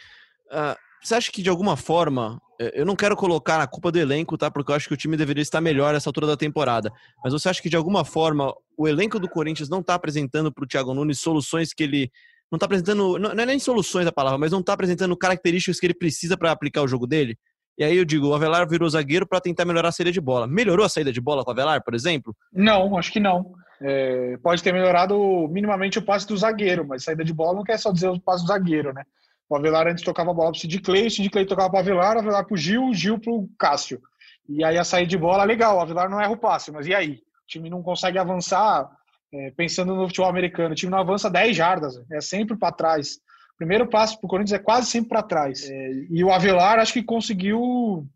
[0.50, 4.38] Uh, você acha que de alguma forma, eu não quero colocar a culpa do elenco,
[4.38, 4.50] tá?
[4.50, 6.90] Porque eu acho que o time deveria estar melhor nessa altura da temporada.
[7.22, 10.64] Mas você acha que de alguma forma o elenco do Corinthians não está apresentando para
[10.64, 12.10] o Thiago Nunes soluções que ele
[12.50, 15.86] não está apresentando, não, é nem soluções a palavra, mas não está apresentando características que
[15.86, 17.36] ele precisa para aplicar o jogo dele?
[17.78, 20.48] E aí eu digo, o Avelar virou zagueiro para tentar melhorar a saída de bola.
[20.48, 22.34] Melhorou a saída de bola com o Avelar, por exemplo?
[22.52, 23.52] Não, acho que não.
[23.80, 25.16] É, pode ter melhorado
[25.48, 28.42] minimamente o passe do zagueiro, mas saída de bola não quer só dizer o passe
[28.42, 29.04] do zagueiro, né?
[29.48, 32.16] O Avelar antes tocava a bola pro Sid Clay, o Sid Clay tocava pro Avelar,
[32.16, 34.00] o Avelar pro Gil, o Gil pro Cássio.
[34.48, 36.94] E aí a saída de bola, legal, o Avelar não erra o passe, mas e
[36.94, 37.12] aí?
[37.12, 38.90] O time não consegue avançar,
[39.32, 43.18] é, pensando no futebol americano, o time não avança 10 jardas, é sempre para trás
[43.58, 45.68] primeiro passo para o Corinthians é quase sempre para trás.
[45.68, 48.06] É, e o Avelar acho que conseguiu.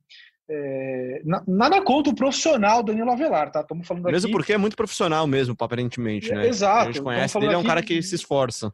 [0.49, 3.61] É, nada contra o profissional Danilo Avelar, tá?
[3.61, 4.33] Estamos falando Mesmo aqui...
[4.33, 6.47] porque é muito profissional mesmo, aparentemente, né?
[6.47, 6.83] Exato.
[6.83, 8.71] A gente conhece ele, é um cara que se esforça.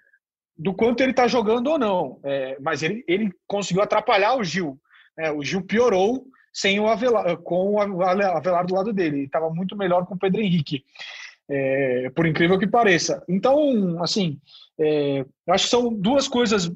[0.57, 2.19] Do quanto ele está jogando ou não.
[2.25, 4.79] É, mas ele, ele conseguiu atrapalhar o Gil.
[5.17, 5.31] Né?
[5.31, 9.19] O Gil piorou sem o Avelar, com o Avelar do lado dele.
[9.19, 10.83] Ele estava muito melhor com o Pedro Henrique.
[11.51, 13.25] É, por incrível que pareça.
[13.29, 14.39] Então, assim,
[14.79, 16.71] é, eu acho que são duas coisas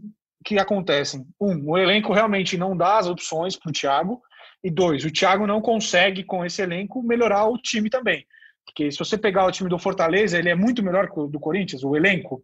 [0.45, 1.27] que acontecem.
[1.41, 4.23] Um, o elenco realmente não dá as opções para o Thiago.
[4.65, 8.25] E dois, o Thiago não consegue, com esse elenco, melhorar o time também.
[8.65, 11.41] Porque se você pegar o time do Fortaleza, ele é muito melhor que o do
[11.41, 12.43] Corinthians, o elenco.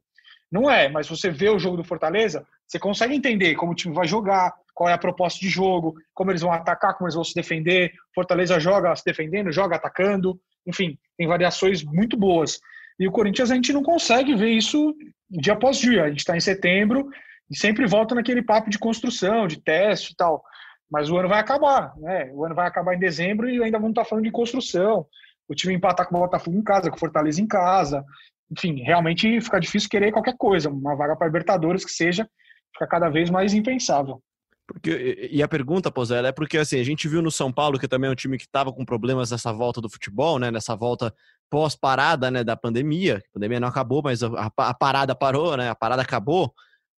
[0.50, 3.94] Não é, mas você vê o jogo do Fortaleza, você consegue entender como o time
[3.94, 7.24] vai jogar, qual é a proposta de jogo, como eles vão atacar, como eles vão
[7.24, 7.92] se defender.
[8.14, 10.40] Fortaleza joga se defendendo, joga atacando.
[10.68, 12.60] Enfim, tem variações muito boas.
[13.00, 14.94] E o Corinthians a gente não consegue ver isso
[15.30, 16.04] dia após dia.
[16.04, 17.08] A gente está em setembro
[17.50, 20.42] e sempre volta naquele papo de construção, de teste e tal.
[20.90, 22.30] Mas o ano vai acabar, né?
[22.32, 25.06] O ano vai acabar em dezembro e ainda vamos estar tá falando de construção.
[25.48, 28.04] O time empatar com o Botafogo em casa, com o Fortaleza em casa.
[28.50, 30.70] Enfim, realmente fica difícil querer qualquer coisa.
[30.70, 32.28] Uma vaga para Libertadores que seja,
[32.72, 34.22] fica cada vez mais impensável.
[34.68, 37.88] Porque, e a pergunta, Pozella, é porque assim, a gente viu no São Paulo, que
[37.88, 40.50] também é um time que estava com problemas nessa volta do futebol, né?
[40.50, 41.12] Nessa volta
[41.48, 43.22] pós-parada né, da pandemia.
[43.30, 45.70] A pandemia não acabou, mas a, a, parada parou, né?
[45.70, 46.52] A parada acabou.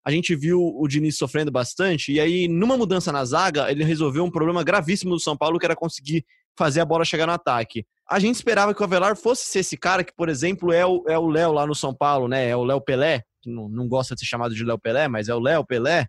[0.04, 4.24] A gente viu o Diniz sofrendo bastante, e aí, numa mudança na zaga, ele resolveu
[4.24, 6.24] um problema gravíssimo do São Paulo, que era conseguir
[6.58, 7.86] fazer a bola chegar no ataque.
[8.10, 11.04] A gente esperava que o Avelar fosse ser esse cara que, por exemplo, é o
[11.28, 12.48] Léo é o lá no São Paulo, né?
[12.48, 15.28] É o Léo Pelé, que não, não gosta de ser chamado de Léo Pelé, mas
[15.28, 16.08] é o Léo Pelé,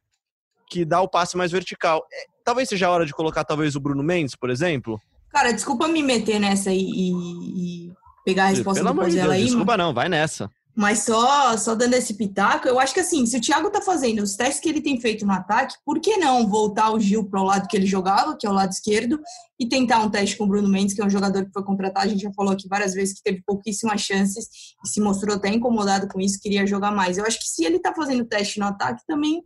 [0.72, 2.08] que dá o passe mais vertical.
[2.12, 5.00] É, talvez seja a hora de colocar talvez o Bruno Mendes, por exemplo.
[5.30, 7.92] Cara, desculpa me meter nessa e, e
[8.26, 9.44] pegar a resposta Pelo depois dela aí.
[9.44, 10.50] Desculpa não, vai nessa.
[10.74, 14.24] Mas só, só dando esse pitaco, eu acho que assim, se o Thiago tá fazendo
[14.24, 17.42] os testes que ele tem feito no ataque, por que não voltar o Gil para
[17.42, 19.20] o lado que ele jogava, que é o lado esquerdo,
[19.60, 22.08] e tentar um teste com o Bruno Mendes, que é um jogador que foi contratado,
[22.08, 24.48] a gente já falou aqui várias vezes que teve pouquíssimas chances
[24.84, 27.18] e se mostrou até incomodado com isso, queria jogar mais.
[27.18, 29.44] Eu acho que se ele tá fazendo teste no ataque, também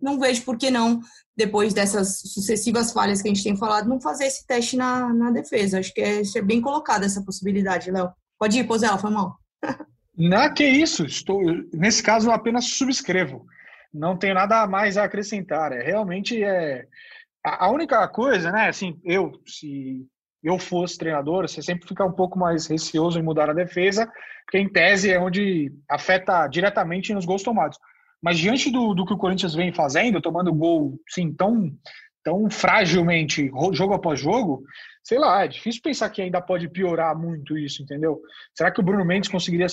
[0.00, 1.00] não vejo por que não,
[1.36, 5.30] depois dessas sucessivas falhas que a gente tem falado, não fazer esse teste na, na
[5.30, 5.78] defesa.
[5.78, 8.10] Acho que é, é bem colocada essa possibilidade, Léo.
[8.38, 9.36] Pode ir, Pozela, foi mal.
[10.16, 11.06] Não, que isso.
[11.06, 11.40] Estou,
[11.72, 13.46] nesse caso, eu apenas subscrevo.
[13.92, 15.72] Não tenho nada mais a acrescentar.
[15.72, 16.86] É realmente é
[17.42, 18.68] a, única coisa, né?
[18.68, 20.06] Assim, eu se
[20.42, 24.10] eu fosse treinador, você sempre fica um pouco mais receoso em mudar a defesa,
[24.44, 27.78] porque em tese é onde afeta diretamente nos gols tomados.
[28.22, 31.72] Mas diante do, do que o Corinthians vem fazendo, tomando gol sim, tão,
[32.22, 34.62] tão fragilmente, jogo após jogo,
[35.02, 38.20] sei lá, é difícil pensar que ainda pode piorar muito isso, entendeu?
[38.54, 39.66] Será que o Bruno Mendes conseguiria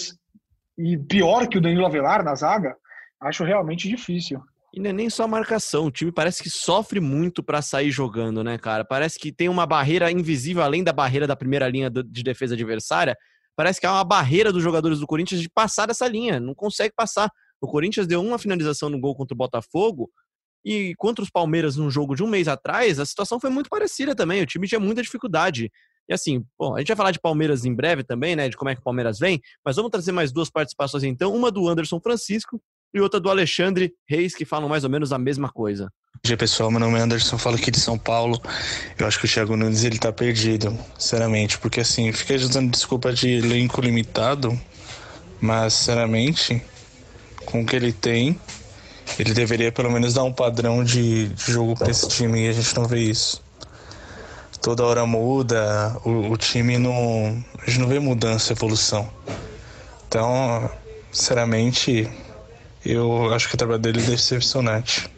[0.78, 2.76] ir pior que o Danilo Avelar na zaga?
[3.22, 4.42] Acho realmente difícil.
[4.74, 8.44] E não é nem só marcação, o time parece que sofre muito para sair jogando,
[8.44, 8.86] né, cara?
[8.86, 13.18] Parece que tem uma barreira invisível além da barreira da primeira linha de defesa adversária.
[13.56, 16.94] Parece que há uma barreira dos jogadores do Corinthians de passar dessa linha, não consegue
[16.96, 17.32] passar.
[17.62, 20.10] O Corinthians deu uma finalização no gol contra o Botafogo
[20.64, 24.14] e contra os Palmeiras num jogo de um mês atrás, a situação foi muito parecida
[24.14, 24.42] também.
[24.42, 25.72] O time tinha muita dificuldade.
[26.10, 28.48] E assim, bom, a gente vai falar de Palmeiras em breve também, né?
[28.48, 31.52] De como é que o Palmeiras vem, mas vamos trazer mais duas participações então, uma
[31.52, 32.62] do Anderson Francisco
[32.94, 35.86] e outra do Alexandre Reis, que falam mais ou menos a mesma coisa.
[36.16, 38.42] Bom dia pessoal, meu nome é Anderson, falo aqui de São Paulo.
[38.98, 43.12] Eu acho que o Thiago Nunes ele tá perdido, sinceramente, porque assim, fica usando desculpa
[43.14, 44.60] de elenco limitado,
[45.40, 46.62] mas sinceramente,
[47.48, 48.40] com o que ele tem,
[49.18, 52.54] ele deveria pelo menos dar um padrão de, de jogo para esse time e a
[52.54, 53.42] gente não vê isso.
[54.62, 57.42] Toda hora muda, o, o, time não.
[57.62, 59.10] A gente não vê mudança, evolução.
[60.08, 60.70] Então,
[61.12, 62.10] sinceramente,
[62.86, 65.10] eu acho que o trabalho dele é decepcionante.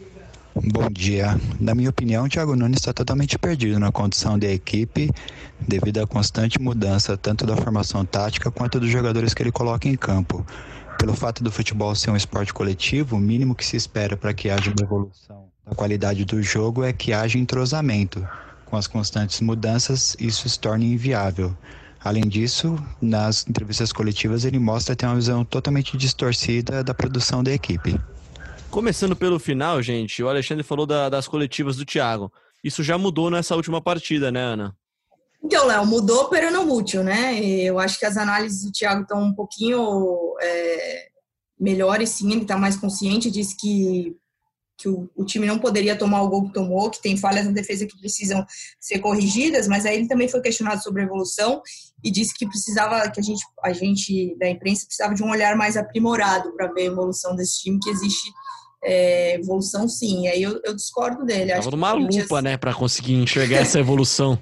[0.54, 1.40] Bom dia.
[1.58, 5.10] Na minha opinião, o Thiago Nunes está totalmente perdido na condição de equipe
[5.58, 9.96] devido à constante mudança tanto da formação tática quanto dos jogadores que ele coloca em
[9.96, 10.44] campo.
[11.00, 14.50] Pelo fato do futebol ser um esporte coletivo, o mínimo que se espera para que
[14.50, 18.22] haja uma evolução da qualidade do jogo é que haja entrosamento.
[18.66, 21.56] Com as constantes mudanças, isso se torna inviável.
[22.04, 27.50] Além disso, nas entrevistas coletivas ele mostra ter uma visão totalmente distorcida da produção da
[27.50, 27.98] equipe.
[28.70, 32.30] Começando pelo final, gente, o Alexandre falou da, das coletivas do Thiago.
[32.62, 34.76] Isso já mudou nessa última partida, né, Ana?
[35.42, 37.40] Então, Léo, mudou, pero não útil, né?
[37.42, 41.08] Eu acho que as análises do Thiago estão um pouquinho é,
[41.58, 42.30] melhores, sim.
[42.30, 44.14] Ele está mais consciente, disse que,
[44.78, 47.52] que o, o, time não poderia tomar o gol que tomou, que tem falhas na
[47.52, 48.44] defesa que precisam
[48.78, 51.62] ser corrigidas, mas aí ele também foi questionado sobre a evolução
[52.04, 55.56] e disse que precisava, que a gente, a gente da imprensa precisava de um olhar
[55.56, 58.30] mais aprimorado para ver a evolução desse time, que existe
[58.84, 60.28] é, evolução sim.
[60.28, 61.52] Aí eu, eu discordo dele.
[61.52, 64.38] Tava numa lupa, né, para conseguir enxergar essa evolução.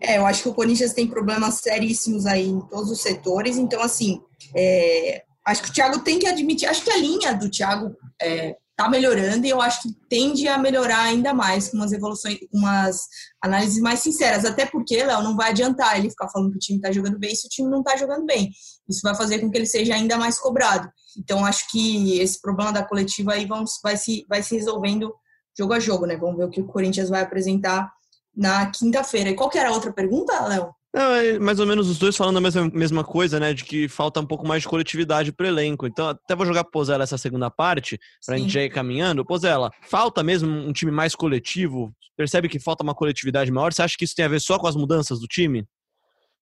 [0.00, 3.80] É, eu acho que o Corinthians tem problemas seríssimos aí em todos os setores, então,
[3.80, 4.20] assim,
[4.54, 8.56] é, acho que o Thiago tem que admitir, acho que a linha do Thiago é,
[8.78, 13.08] tá melhorando e eu acho que tende a melhorar ainda mais com umas evoluções, umas
[13.42, 16.80] análises mais sinceras, até porque, Léo, não vai adiantar ele ficar falando que o time
[16.80, 18.52] tá jogando bem se o time não tá jogando bem.
[18.88, 20.88] Isso vai fazer com que ele seja ainda mais cobrado.
[21.18, 25.12] Então, acho que esse problema da coletiva aí vamos, vai, se, vai se resolvendo
[25.58, 26.16] jogo a jogo, né?
[26.16, 27.90] Vamos ver o que o Corinthians vai apresentar
[28.38, 29.30] na quinta-feira.
[29.30, 30.72] E qual que era a outra pergunta, Léo?
[30.94, 33.52] Não, é mais ou menos os dois falando a mesma, mesma coisa, né?
[33.52, 35.86] De que falta um pouco mais de coletividade pro elenco.
[35.86, 38.42] Então, até vou jogar pro Pozella essa segunda parte, pra Sim.
[38.42, 39.24] gente já ir caminhando.
[39.24, 41.92] Pozella, falta mesmo um time mais coletivo?
[42.16, 43.72] Percebe que falta uma coletividade maior?
[43.72, 45.66] Você acha que isso tem a ver só com as mudanças do time?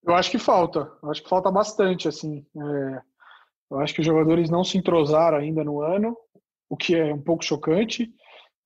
[0.07, 0.93] Eu acho que falta.
[1.03, 2.45] Eu acho que falta bastante, assim.
[2.57, 3.01] É...
[3.69, 6.17] Eu acho que os jogadores não se entrosaram ainda no ano,
[6.71, 8.09] o que é um pouco chocante.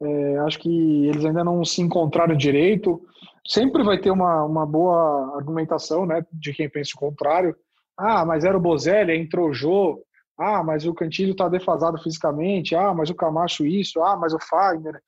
[0.03, 3.03] É, acho que eles ainda não se encontraram direito.
[3.47, 7.55] Sempre vai ter uma, uma boa argumentação né, de quem pensa o contrário.
[7.97, 10.03] Ah, mas era o Bozelli, entrou o Jô.
[10.39, 12.75] Ah, mas o Cantilho está defasado fisicamente.
[12.75, 14.03] Ah, mas o Camacho isso.
[14.03, 15.01] Ah, mas o Fagner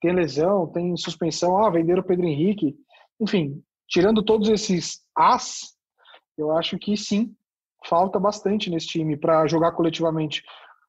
[0.00, 1.58] tem lesão, tem suspensão.
[1.58, 2.74] Ah, venderam o Pedro Henrique.
[3.20, 5.76] Enfim, tirando todos esses as,
[6.36, 7.34] eu acho que sim,
[7.86, 10.42] falta bastante nesse time para jogar coletivamente.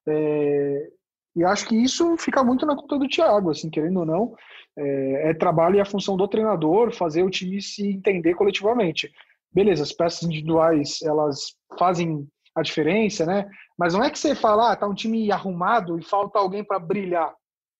[0.08, 0.88] É,
[1.36, 4.36] e acho que isso fica muito na conta do Thiago, assim, querendo ou não,
[4.78, 9.12] é, é trabalho e a função do treinador fazer o time se entender coletivamente.
[9.54, 13.50] Beleza, as peças individuais elas fazem a diferença, né?
[13.78, 16.80] Mas não é que você fala, ah, tá um time arrumado e falta alguém para
[16.80, 17.34] brilhar.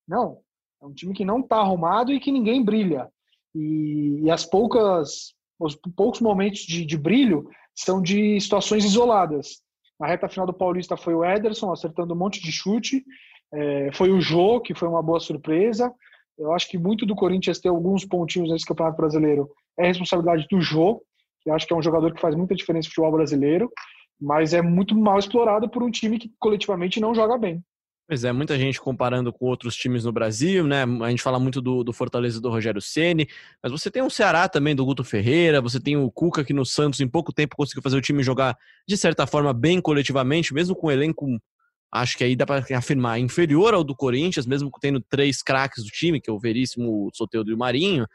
[0.08, 0.40] Não,
[0.82, 3.10] é um time que não tá arrumado e que ninguém brilha.
[3.54, 9.62] E, e as poucas, os poucos momentos de, de brilho são de situações isoladas.
[10.00, 13.04] Na reta final do Paulista foi o Ederson acertando um monte de chute,
[13.54, 15.92] é, foi o Jô, que foi uma boa surpresa.
[16.38, 20.62] Eu acho que muito do Corinthians ter alguns pontinhos nesse Campeonato Brasileiro é responsabilidade do
[20.62, 21.02] Jô,
[21.42, 23.70] que acho que é um jogador que faz muita diferença no futebol brasileiro,
[24.20, 27.64] mas é muito mal explorado por um time que coletivamente não joga bem.
[28.08, 30.84] Pois é, muita gente comparando com outros times no Brasil, né?
[30.84, 33.26] A gente fala muito do, do Fortaleza do Rogério Ceni,
[33.64, 36.66] mas você tem o Ceará também do Guto Ferreira, você tem o Cuca que no
[36.66, 40.76] Santos em pouco tempo conseguiu fazer o time jogar de certa forma bem coletivamente, mesmo
[40.76, 41.26] com o elenco,
[41.92, 45.90] acho que aí dá para afirmar, inferior ao do Corinthians, mesmo tendo três craques do
[45.90, 48.08] time, que é o Veríssimo, o Soteldo e o Marinho,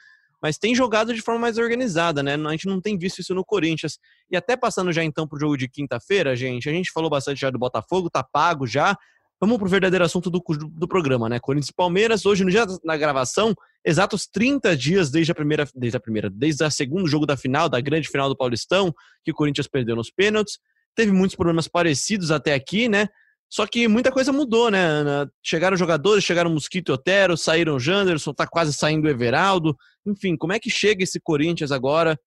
[0.42, 2.34] mas tem jogado de forma mais organizada, né?
[2.34, 3.98] A gente não tem visto isso no Corinthians.
[4.30, 7.50] E até passando já então pro jogo de quinta-feira, gente, a gente falou bastante já
[7.50, 8.96] do Botafogo, tá pago já,
[9.38, 11.38] Vamos pro verdadeiro assunto do, do, do, programa, né?
[11.38, 15.94] Corinthians e Palmeiras, hoje no dia da gravação, exatos 30 dias desde a primeira, desde
[15.94, 19.34] a primeira, desde a segundo jogo da final, da grande final do Paulistão, que o
[19.34, 20.58] Corinthians perdeu nos pênaltis.
[20.94, 23.08] Teve muitos problemas parecidos até aqui, né?
[23.48, 25.30] Só que muita coisa mudou, né, Ana?
[25.42, 29.76] Chegaram jogadores, chegaram Mosquito e Otero, saíram Janderson, tá quase saindo Everaldo.
[30.04, 32.18] Enfim, como é que chega esse Corinthians agora,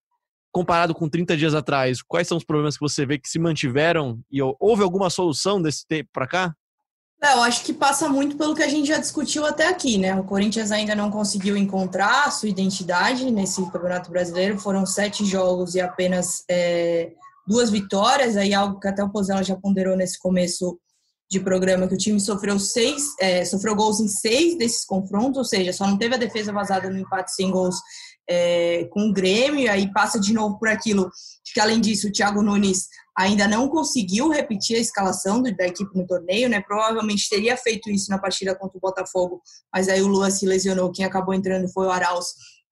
[0.50, 2.02] comparado com 30 dias atrás?
[2.02, 5.86] Quais são os problemas que você vê que se mantiveram e houve alguma solução desse
[5.86, 6.54] tempo para cá?
[7.22, 10.18] Eu acho que passa muito pelo que a gente já discutiu até aqui, né?
[10.18, 14.58] O Corinthians ainda não conseguiu encontrar a sua identidade nesse Campeonato Brasileiro.
[14.58, 17.12] Foram sete jogos e apenas é,
[17.46, 18.38] duas vitórias.
[18.38, 20.80] Aí algo que até o Pozella já ponderou nesse começo
[21.30, 25.44] de programa, que o time sofreu seis, é, sofreu gols em seis desses confrontos, ou
[25.44, 27.76] seja, só não teve a defesa vazada no empate sem gols
[28.28, 29.70] é, com o Grêmio.
[29.70, 31.08] Aí passa de novo por aquilo
[31.52, 36.06] que, além disso, o Thiago Nunes ainda não conseguiu repetir a escalação da equipe no
[36.06, 36.60] torneio, né?
[36.60, 39.40] Provavelmente teria feito isso na partida contra o Botafogo,
[39.72, 42.26] mas aí o Lua se lesionou, quem acabou entrando foi o Arauz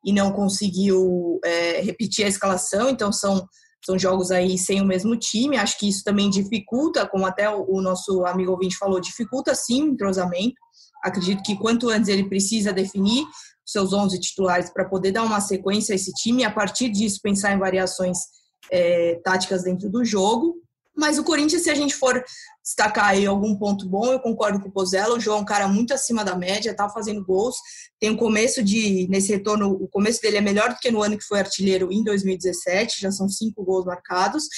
[0.05, 3.47] e não conseguiu é, repetir a escalação, então são,
[3.85, 7.81] são jogos aí sem o mesmo time, acho que isso também dificulta, como até o,
[7.81, 10.57] nosso amigo ouvinte falou, dificulta sim o entrosamento,
[11.03, 13.25] acredito que quanto antes ele precisa definir
[13.64, 17.21] seus 11 titulares para poder dar uma sequência a esse time e a partir disso
[17.23, 18.19] pensar em variações
[18.71, 20.57] é, táticas dentro do jogo.
[20.98, 22.24] Mas o Corinthians, se a gente for
[22.61, 25.14] destacar aí algum ponto bom, eu concordo com o Pozella.
[25.14, 27.54] O João é um cara muito acima da média, tá fazendo gols.
[28.00, 31.16] Tem um começo de, nesse retorno, o começo dele é melhor do que no ano
[31.16, 34.48] que foi artilheiro em 2017, já são cinco gols marcados.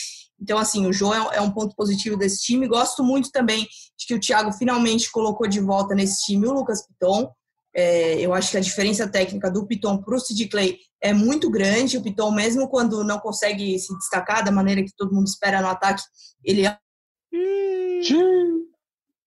[0.40, 2.66] Então, assim, o João é um ponto positivo desse time.
[2.66, 6.87] Gosto muito também de que o Thiago finalmente colocou de volta nesse time o Lucas
[6.87, 7.31] Piton.
[7.75, 11.51] É, eu acho que a diferença técnica do Piton para o Sid Clay é muito
[11.51, 11.97] grande.
[11.97, 15.69] O Piton, mesmo quando não consegue se destacar da maneira que todo mundo espera no
[15.69, 16.03] ataque,
[16.45, 16.77] ele é.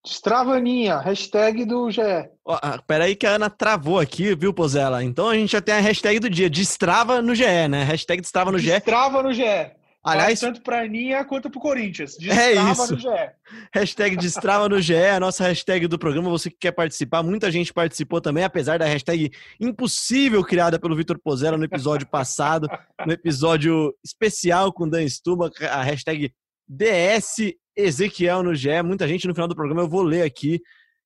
[0.05, 2.01] Destrava Aninha, hashtag do GE.
[2.45, 5.01] Ó, ah, peraí que a Ana travou aqui, viu, Pozela?
[5.01, 7.83] Então a gente já tem a hashtag do dia, destrava no GE, né?
[7.85, 8.71] Hashtag destrava no GE.
[8.71, 9.71] Destrava no GE.
[10.03, 12.17] Aliás, tanto para a Aninha quanto para o Corinthians.
[12.23, 12.93] É destrava é isso.
[12.93, 13.31] no GE.
[13.73, 16.29] Hashtag Destrava no GE, a nossa hashtag do programa.
[16.29, 21.17] Você que quer participar, muita gente participou também, apesar da hashtag impossível criada pelo Vitor
[21.17, 22.67] Pozella no episódio passado,
[23.05, 26.33] no episódio especial com Dan Stuba, a hashtag
[26.67, 28.81] DS Ezequiel no GE.
[28.83, 30.61] Muita gente no final do programa, eu vou ler aqui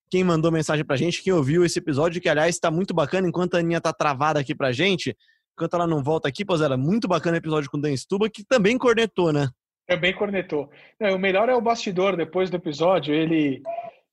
[0.09, 3.55] quem mandou mensagem pra gente, quem ouviu esse episódio, que aliás está muito bacana, enquanto
[3.55, 5.15] a Aninha tá travada aqui pra gente
[5.57, 8.29] enquanto ela não volta aqui, pois era muito bacana o episódio com o Dan Stuba,
[8.29, 9.49] que também cornetou, né?
[9.87, 10.69] Também cornetou.
[10.99, 13.63] Não, o melhor é o bastidor, depois do episódio, ele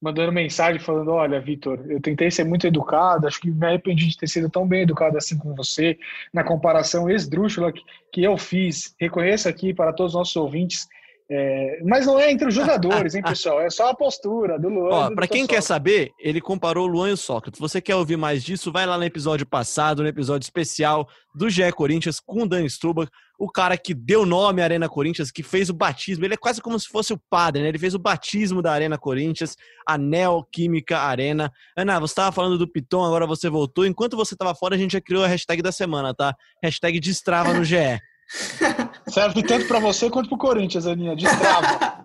[0.01, 4.17] mandando mensagem falando: Olha, Vitor, eu tentei ser muito educado, acho que me arrependi de
[4.17, 5.99] ter sido tão bem educado assim com você,
[6.33, 8.95] na comparação esdrúxula que, que eu fiz.
[8.99, 10.89] Reconheço aqui para todos os nossos ouvintes
[11.31, 13.61] é, mas não é entre os jogadores, hein, pessoal?
[13.61, 15.15] É só a postura do Luan.
[15.15, 17.59] Para quem quer saber, ele comparou o Luan e o Sócrates.
[17.59, 18.71] Você quer ouvir mais disso?
[18.71, 23.09] Vai lá no episódio passado, no episódio especial do GE Corinthians com o Dan Struba,
[23.39, 26.27] o cara que deu nome à Arena Corinthians, que fez o batismo.
[26.27, 27.69] Ele é quase como se fosse o padre, né?
[27.69, 29.57] Ele fez o batismo da Arena Corinthians,
[29.89, 31.51] a Neoquímica Arena.
[31.75, 33.87] Ana, você estava falando do Piton, agora você voltou.
[33.87, 36.37] Enquanto você estava fora, a gente já criou a hashtag da semana, tá?
[36.63, 37.99] Hashtag Destrava no GE.
[39.15, 41.15] Serve tanto para você quanto para o Corinthians, Aninha.
[41.15, 42.05] Destrava.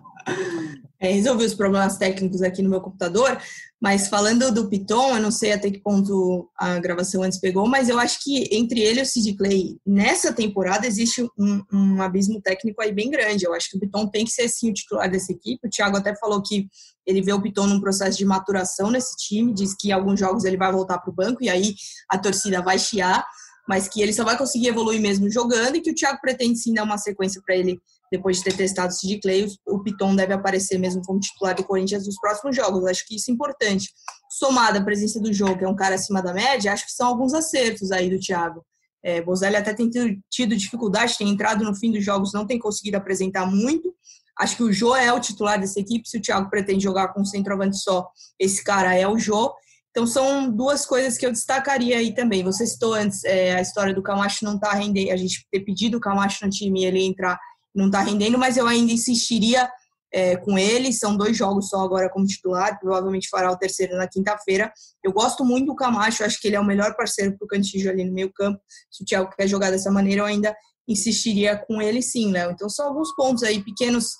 [1.02, 3.40] É, resolvi os problemas técnicos aqui no meu computador,
[3.80, 7.88] mas falando do Piton, eu não sei até que ponto a gravação antes pegou, mas
[7.88, 12.38] eu acho que entre ele e o Sid Clay, nessa temporada, existe um, um, abismo
[12.42, 13.46] técnico aí bem grande.
[13.46, 15.66] Eu acho que o Piton tem que ser sim o titular dessa equipe.
[15.66, 16.68] O Thiago até falou que
[17.06, 20.44] ele vê o Piton num processo de maturação nesse time, diz que em alguns jogos
[20.44, 21.74] ele vai voltar para o banco e aí
[22.10, 23.24] a torcida vai chiar
[23.70, 26.74] mas que ele só vai conseguir evoluir mesmo jogando e que o Thiago pretende sim
[26.74, 27.80] dar uma sequência para ele
[28.10, 31.62] depois de ter testado o Sid Clay, o Piton deve aparecer mesmo como titular do
[31.62, 32.84] Corinthians nos próximos jogos.
[32.84, 33.88] Acho que isso é importante.
[34.28, 37.06] Somada a presença do jogo, que é um cara acima da média, acho que são
[37.06, 38.66] alguns acertos aí do Thiago.
[39.04, 39.88] É, Bozelli até tem
[40.28, 43.94] tido dificuldade, tem entrado no fim dos jogos, não tem conseguido apresentar muito.
[44.36, 46.08] Acho que o Jô é o titular dessa equipe.
[46.08, 49.54] Se o Thiago pretende jogar com um centroavante só, esse cara é o Jô.
[49.90, 52.44] Então, são duas coisas que eu destacaria aí também.
[52.44, 55.60] Você citou antes é, a história do Camacho não estar tá rendendo, a gente ter
[55.60, 57.38] pedido o Camacho no time e ele entrar
[57.74, 59.70] não está rendendo, mas eu ainda insistiria
[60.12, 60.92] é, com ele.
[60.92, 64.72] São dois jogos só agora como titular, provavelmente fará o terceiro na quinta-feira.
[65.02, 67.90] Eu gosto muito do Camacho, acho que ele é o melhor parceiro para o Cantillo
[67.90, 68.60] ali no meio campo.
[68.90, 70.54] Se o Thiago quer jogar dessa maneira, eu ainda
[70.86, 72.50] insistiria com ele sim, Léo.
[72.50, 74.12] Então, são alguns pontos aí, pequenos,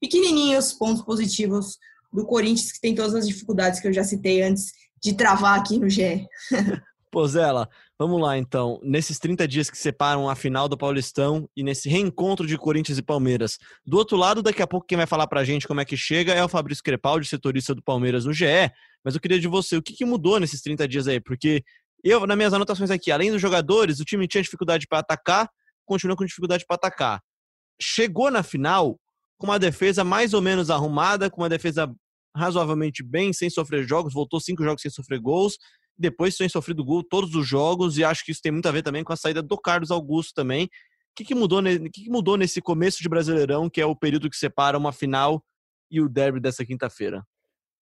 [0.00, 1.78] pequenininhos pontos positivos
[2.12, 4.72] do Corinthians, que tem todas as dificuldades que eu já citei antes
[5.06, 6.26] de travar aqui no GE.
[7.12, 8.80] Pozela, vamos lá então.
[8.82, 13.02] Nesses 30 dias que separam a final do Paulistão e nesse reencontro de Corinthians e
[13.02, 13.56] Palmeiras.
[13.86, 16.34] Do outro lado, daqui a pouco quem vai falar pra gente como é que chega
[16.34, 18.46] é o Fabrício Crepaldi, setorista do Palmeiras no GE.
[19.04, 21.20] Mas eu queria de você, o que, que mudou nesses 30 dias aí?
[21.20, 21.62] Porque
[22.02, 25.48] eu, nas minhas anotações aqui, além dos jogadores, o time tinha dificuldade para atacar,
[25.86, 27.22] continua com dificuldade para atacar.
[27.80, 28.98] Chegou na final
[29.38, 31.94] com uma defesa mais ou menos arrumada, com uma defesa
[32.36, 35.56] razoavelmente bem, sem sofrer jogos, voltou cinco jogos sem sofrer gols,
[35.98, 38.82] depois tem sofrido gol todos os jogos, e acho que isso tem muito a ver
[38.82, 40.64] também com a saída do Carlos Augusto também.
[40.64, 40.68] O
[41.16, 44.36] que, que mudou, que, que mudou nesse começo de Brasileirão, que é o período que
[44.36, 45.42] separa uma final
[45.90, 47.24] e o derby dessa quinta-feira?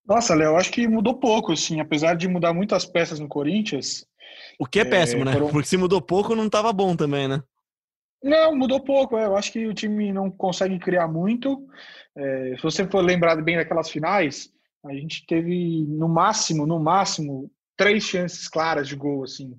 [0.07, 4.07] Nossa, Léo, acho que mudou pouco, assim, apesar de mudar muitas peças no Corinthians.
[4.59, 5.33] O que é, é péssimo, né?
[5.33, 5.51] Foram...
[5.51, 7.43] Porque se mudou pouco, não estava bom também, né?
[8.25, 9.19] Não, mudou pouco.
[9.19, 9.27] É.
[9.27, 11.69] Eu acho que o time não consegue criar muito.
[12.17, 14.51] É, se você for lembrado bem daquelas finais,
[14.83, 19.55] a gente teve no máximo, no máximo, três chances claras de gol, assim,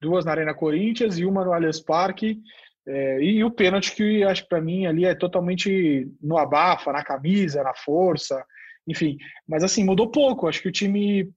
[0.00, 2.38] duas na Arena Corinthians e uma no Allianz Parque.
[2.86, 7.64] É, e o pênalti que acho para mim ali é totalmente no abafa, na camisa,
[7.64, 8.44] na força,
[8.86, 9.16] enfim.
[9.48, 10.46] Mas assim mudou pouco.
[10.46, 11.28] Acho que o time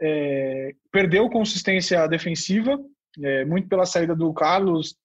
[0.00, 2.78] é, perdeu consistência defensiva,
[3.22, 4.96] é, muito pela saída do Carlos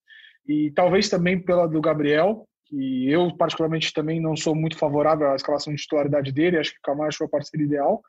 [0.47, 5.35] e talvez também pela do Gabriel que eu, particularmente, também não sou muito favorável à
[5.35, 8.01] escalação de titularidade dele, acho que o Camacho é o parceiro ideal,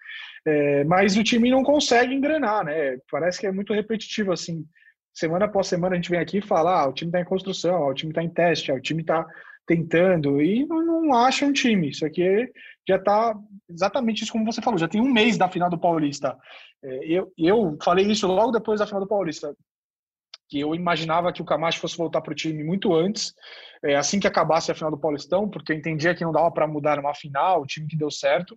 [0.46, 2.96] é, mas o time não consegue engrenar, né?
[3.10, 4.64] Parece que é muito repetitivo, assim,
[5.12, 7.88] semana após semana a gente vem aqui e fala, ah, o time está em construção,
[7.88, 9.26] o time está em teste, o time está
[9.66, 11.90] tentando, e não, não acha um time.
[11.90, 12.48] Isso aqui
[12.88, 13.34] já está
[13.68, 16.36] exatamente isso como você falou, já tem um mês da final do Paulista.
[16.84, 19.52] É, eu, eu falei isso logo depois da final do Paulista,
[20.52, 23.32] que eu imaginava que o Camacho fosse voltar para o time muito antes,
[23.82, 26.68] é, assim que acabasse a final do Paulistão, porque eu entendia que não dava para
[26.68, 28.54] mudar uma final, o time que deu certo,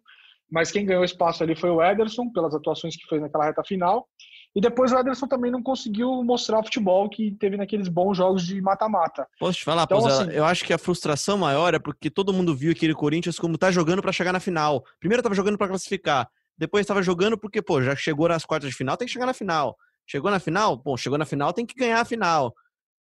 [0.51, 4.09] mas quem ganhou espaço ali foi o Ederson, pelas atuações que fez naquela reta final,
[4.53, 8.45] e depois o Ederson também não conseguiu mostrar o futebol que teve naqueles bons jogos
[8.45, 9.25] de mata-mata.
[9.39, 12.53] Posso te falar, então, assim, eu acho que a frustração maior é porque todo mundo
[12.53, 14.83] viu aquele Corinthians como tá jogando para chegar na final.
[14.99, 16.27] Primeiro tava jogando para classificar,
[16.57, 19.33] depois estava jogando porque, pô, já chegou nas quartas de final, tem que chegar na
[19.33, 19.77] final.
[20.07, 20.77] Chegou na final?
[20.77, 22.53] Bom, chegou na final, tem que ganhar a final.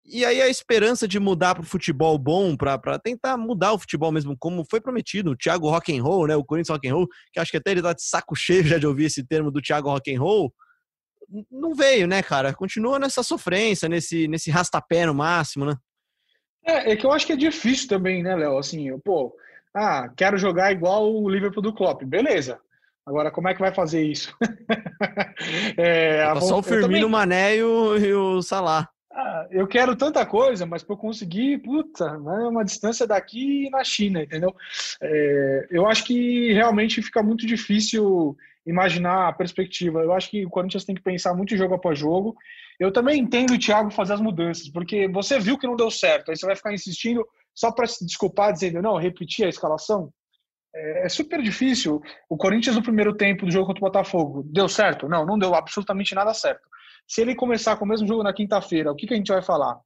[0.04, 4.12] E aí a esperança de mudar para o futebol bom, para tentar mudar o futebol
[4.12, 7.08] mesmo, como foi prometido, o Thiago Rock and Roll, né, o Corinthians Rock and Roll,
[7.32, 9.60] que acho que até ele tá de saco cheio já de ouvir esse termo do
[9.60, 10.52] Thiago Rock and Roll,
[11.50, 12.54] não veio, né, cara?
[12.54, 15.74] Continua nessa sofrência, nesse, nesse rastapé no máximo, né?
[16.64, 18.58] É, é que eu acho que é difícil também, né, Léo?
[18.58, 19.34] Assim, pô,
[19.74, 22.02] ah, quero jogar igual o Liverpool do Klopp.
[22.04, 22.60] Beleza.
[23.06, 24.36] Agora, como é que vai fazer isso?
[25.78, 28.88] é, só o Firmino, o Mané e o, e o Salah.
[29.12, 33.84] Ah, eu quero tanta coisa, mas para eu conseguir, puta, é uma distância daqui na
[33.84, 34.54] China, entendeu?
[35.00, 38.36] É, eu acho que realmente fica muito difícil
[38.66, 40.00] imaginar a perspectiva.
[40.00, 42.36] Eu acho que o Corinthians tem que pensar muito jogo após jogo.
[42.78, 46.30] Eu também entendo o Thiago fazer as mudanças, porque você viu que não deu certo,
[46.30, 50.12] aí você vai ficar insistindo só para se desculpar, dizendo, não, repetir a escalação.
[50.76, 52.02] É, é super difícil.
[52.28, 55.08] O Corinthians no primeiro tempo do jogo contra o Botafogo deu certo?
[55.08, 56.68] Não, não deu absolutamente nada certo.
[57.08, 59.42] Se ele começar com o mesmo jogo na quinta-feira, o que, que a gente vai
[59.42, 59.78] falar?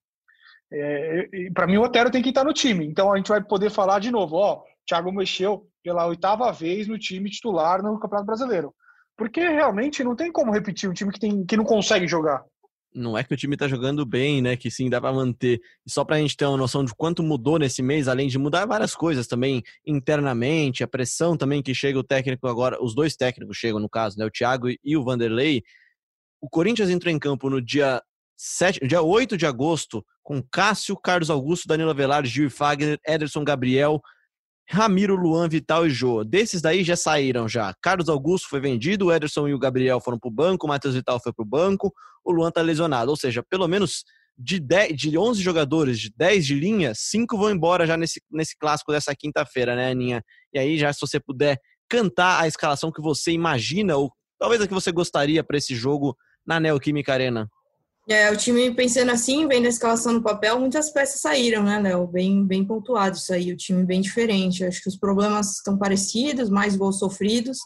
[0.72, 2.84] É, para mim, o Otero tem que estar no time.
[2.86, 6.98] Então a gente vai poder falar de novo: ó, Thiago mexeu pela oitava vez no
[6.98, 8.74] time titular no Campeonato Brasileiro.
[9.16, 12.42] Porque realmente não tem como repetir um time que, tem, que não consegue jogar.
[12.92, 14.56] Não é que o time tá jogando bem, né?
[14.56, 15.60] Que sim, dá para manter.
[15.86, 18.66] E só pra gente ter uma noção de quanto mudou nesse mês, além de mudar
[18.66, 23.56] várias coisas também internamente, a pressão também que chega o técnico agora, os dois técnicos
[23.56, 24.24] chegam no caso, né?
[24.24, 25.62] O Thiago e o Vanderlei
[26.40, 28.02] o Corinthians entrou em campo no dia,
[28.36, 33.44] 7, dia 8 de agosto com Cássio, Carlos Augusto, Danilo Avelar, Gil e Fagner, Ederson
[33.44, 34.00] Gabriel,
[34.72, 36.22] Ramiro, Luan, Vital e Jô.
[36.22, 37.74] Desses daí já saíram já.
[37.82, 40.94] Carlos Augusto foi vendido, o Ederson e o Gabriel foram para o banco, o Matheus
[40.94, 41.92] Vital foi para o banco,
[42.24, 43.10] o Luan está lesionado.
[43.10, 44.04] Ou seja, pelo menos
[44.38, 48.56] de, 10, de 11 jogadores, de 10 de linha, 5 vão embora já nesse, nesse
[48.56, 50.22] clássico dessa quinta-feira, né, Aninha?
[50.54, 51.58] E aí, já se você puder
[51.88, 56.16] cantar a escalação que você imagina, ou talvez a que você gostaria para esse jogo
[56.46, 57.50] na Neoquímica Arena?
[58.10, 62.08] É, o time pensando assim, vendo a escalação no papel, muitas peças saíram, né, Léo?
[62.08, 64.64] Bem, bem pontuado isso aí, o time bem diferente.
[64.64, 67.58] Acho que os problemas estão parecidos, mais gols sofridos,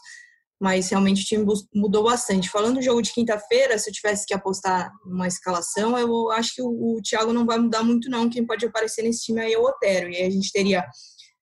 [0.61, 2.47] mas realmente o time mudou bastante.
[2.51, 6.61] Falando do jogo de quinta-feira, se eu tivesse que apostar uma escalação, eu acho que
[6.61, 8.29] o, o Thiago não vai mudar muito, não.
[8.29, 10.11] Quem pode aparecer nesse time aí é o Otero.
[10.11, 10.85] E aí a gente teria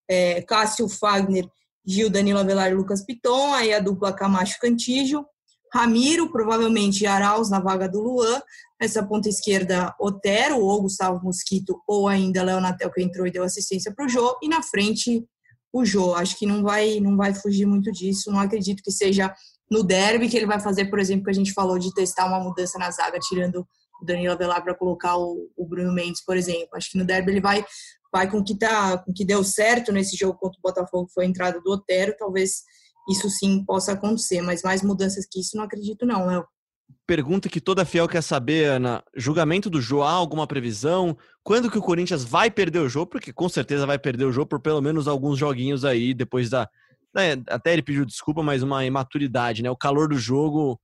[0.09, 1.45] é, Cássio Fagner,
[1.85, 5.25] Gil, Danilo Avelar e Lucas Piton, aí a dupla Camacho Cantígio,
[5.73, 8.39] Ramiro, provavelmente Arauz na vaga do Luan.
[8.79, 13.91] Essa ponta esquerda, Otero ou Gustavo Mosquito, ou ainda Leonatel, que entrou e deu assistência
[13.93, 14.37] para o Jô.
[14.41, 15.25] E na frente,
[15.73, 16.13] o Jô.
[16.13, 18.31] Acho que não vai, não vai fugir muito disso.
[18.31, 19.33] Não acredito que seja
[19.69, 22.39] no derby que ele vai fazer, por exemplo, que a gente falou de testar uma
[22.39, 23.67] mudança na zaga, tirando
[23.99, 26.69] o Danilo Avelar para colocar o, o, Bruno Mendes, por exemplo.
[26.75, 27.65] Acho que no derby ele vai,
[28.11, 31.27] vai com que tá, com que deu certo nesse jogo contra o Botafogo, foi a
[31.27, 32.61] entrada do Otero, talvez
[33.09, 36.45] isso sim possa acontecer, mas mais mudanças que isso não acredito não, Léo.
[37.05, 39.03] Pergunta que toda fiel quer saber, Ana.
[39.15, 41.17] Julgamento do há alguma previsão?
[41.43, 43.07] Quando que o Corinthians vai perder o jogo?
[43.07, 46.69] Porque com certeza vai perder o jogo por pelo menos alguns joguinhos aí, depois da.
[47.13, 49.69] Né, até ele pediu desculpa, mas uma imaturidade, né?
[49.69, 50.79] O calor do jogo,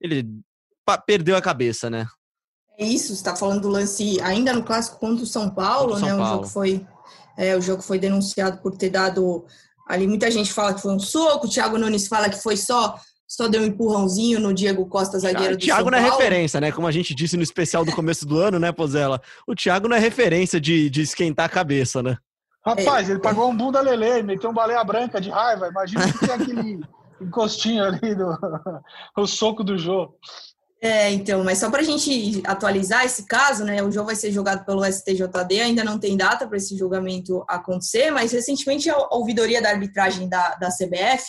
[0.00, 0.28] ele
[1.06, 2.06] perdeu a cabeça, né?
[2.78, 6.16] É isso, está falando do lance ainda no clássico contra o São Paulo, São né?
[6.16, 6.24] Paulo.
[6.24, 6.86] O jogo foi
[7.36, 9.44] é, o jogo foi denunciado por ter dado
[9.92, 12.98] Ali muita gente fala que foi um soco, o Thiago Nunes fala que foi só
[13.28, 16.72] só deu um empurrãozinho no Diego Costa, zagueiro do Thiago São não é referência, né?
[16.72, 19.20] Como a gente disse no especial do começo do ano, né, Pozella?
[19.46, 22.16] O Thiago não é referência de, de esquentar a cabeça, né?
[22.64, 23.12] Rapaz, é.
[23.12, 25.68] ele pagou um bunda lelê, meteu um baleia branca de raiva.
[25.68, 26.80] Imagina que tem aquele
[27.20, 28.34] encostinho ali do
[29.16, 30.14] o soco do Jô.
[30.84, 33.80] É, então, mas só para a gente atualizar esse caso, né?
[33.84, 38.10] O jogo vai ser jogado pelo STJD, ainda não tem data para esse julgamento acontecer,
[38.10, 41.24] mas recentemente a ouvidoria da arbitragem da, da CBF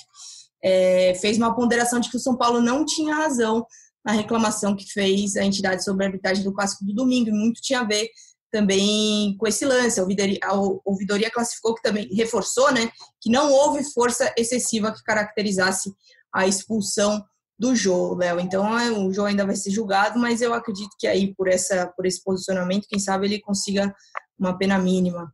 [0.64, 3.64] é, fez uma ponderação de que o São Paulo não tinha razão
[4.04, 7.62] na reclamação que fez a entidade sobre a arbitragem do clássico do domingo, e muito
[7.62, 8.10] tinha a ver
[8.52, 10.00] também com esse lance.
[10.00, 12.90] A ouvidoria, a ouvidoria classificou que também reforçou, né,
[13.22, 15.94] que não houve força excessiva que caracterizasse
[16.34, 17.24] a expulsão
[17.64, 18.42] do Jô, Léo.
[18.42, 21.88] Então é, o Jô ainda vai ser julgado, mas eu acredito que aí por essa
[21.96, 23.96] por esse posicionamento, quem sabe ele consiga
[24.38, 25.34] uma pena mínima.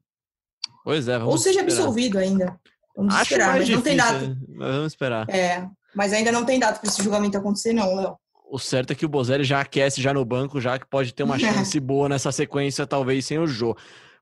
[0.83, 1.79] Pois é, ou seja esperar.
[1.79, 2.55] absolvido ainda.
[2.95, 4.37] Vamos Acho esperar, mas difícil, não tem data.
[4.55, 5.29] Vamos esperar.
[5.29, 8.15] É, mas ainda não tem data para esse julgamento acontecer, não, Léo.
[8.51, 11.23] O certo é que o Bozelli já aquece já no banco, já que pode ter
[11.23, 13.75] uma chance boa nessa sequência, talvez sem o Jô.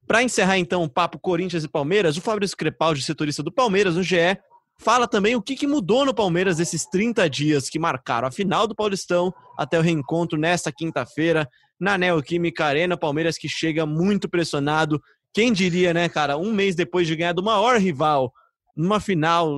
[0.05, 4.03] Para encerrar então o papo Corinthians e Palmeiras, o Fabrício Crepaldi, setorista do Palmeiras no
[4.03, 4.37] GE,
[4.79, 8.67] fala também o que, que mudou no Palmeiras esses 30 dias que marcaram a final
[8.67, 11.47] do Paulistão até o reencontro nesta quinta-feira
[11.79, 12.97] na Neoquímica Arena.
[12.97, 15.01] Palmeiras que chega muito pressionado.
[15.33, 18.31] Quem diria, né, cara, um mês depois de ganhar do maior rival
[18.75, 19.57] numa final,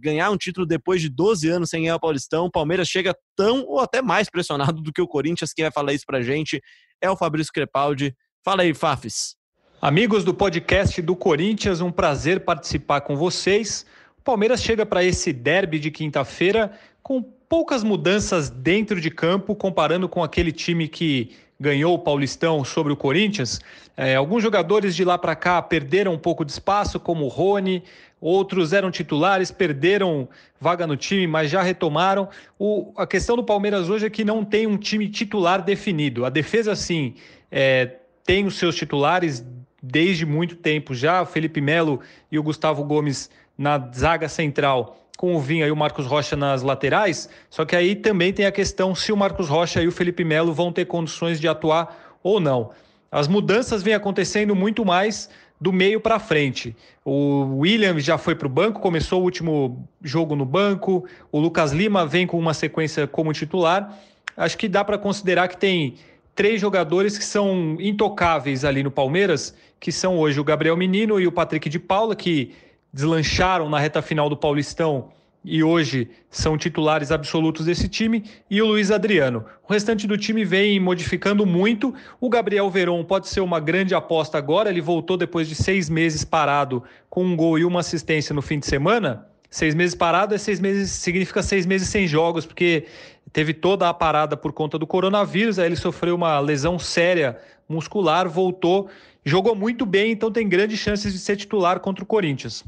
[0.00, 3.64] ganhar um título depois de 12 anos sem ganhar o Paulistão, o Palmeiras chega tão
[3.66, 5.52] ou até mais pressionado do que o Corinthians.
[5.52, 6.62] Quem vai falar isso pra gente
[7.00, 8.14] é o Fabrício Crepaldi.
[8.44, 9.34] Fala aí, Fafis.
[9.82, 13.84] Amigos do podcast do Corinthians, um prazer participar com vocês.
[14.24, 20.22] Palmeiras chega para esse derby de quinta-feira com poucas mudanças dentro de campo, comparando com
[20.22, 23.60] aquele time que ganhou o Paulistão sobre o Corinthians.
[23.96, 27.82] É, alguns jogadores de lá para cá perderam um pouco de espaço, como o Rony,
[28.20, 30.28] outros eram titulares, perderam
[30.60, 32.28] vaga no time, mas já retomaram.
[32.58, 36.24] O, a questão do Palmeiras hoje é que não tem um time titular definido.
[36.24, 37.14] A defesa, sim,
[37.50, 39.44] é, tem os seus titulares
[39.82, 41.22] desde muito tempo já.
[41.22, 42.00] O Felipe Melo
[42.30, 43.28] e o Gustavo Gomes
[43.60, 47.94] na zaga central com o Vinha e o Marcos Rocha nas laterais, só que aí
[47.94, 51.38] também tem a questão se o Marcos Rocha e o Felipe Melo vão ter condições
[51.38, 52.70] de atuar ou não.
[53.12, 55.28] As mudanças vêm acontecendo muito mais
[55.60, 56.74] do meio para frente.
[57.04, 61.04] O William já foi para o banco, começou o último jogo no banco.
[61.30, 63.94] O Lucas Lima vem com uma sequência como titular.
[64.34, 65.96] Acho que dá para considerar que tem
[66.34, 71.26] três jogadores que são intocáveis ali no Palmeiras, que são hoje o Gabriel Menino e
[71.26, 72.54] o Patrick de Paula, que
[72.92, 75.10] deslancharam na reta final do Paulistão
[75.44, 79.44] e hoje são titulares absolutos desse time, e o Luiz Adriano.
[79.66, 81.94] O restante do time vem modificando muito.
[82.20, 84.68] O Gabriel Veron pode ser uma grande aposta agora.
[84.68, 88.58] Ele voltou depois de seis meses parado com um gol e uma assistência no fim
[88.58, 89.26] de semana.
[89.48, 92.86] Seis meses parado é seis meses, significa seis meses sem jogos, porque
[93.32, 95.58] teve toda a parada por conta do coronavírus.
[95.58, 97.38] Aí ele sofreu uma lesão séria
[97.68, 98.88] muscular, voltou,
[99.24, 102.64] jogou muito bem, então tem grandes chances de ser titular contra o Corinthians.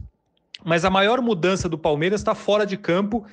[0.64, 3.24] Mas a maior mudança do Palmeiras está fora de campo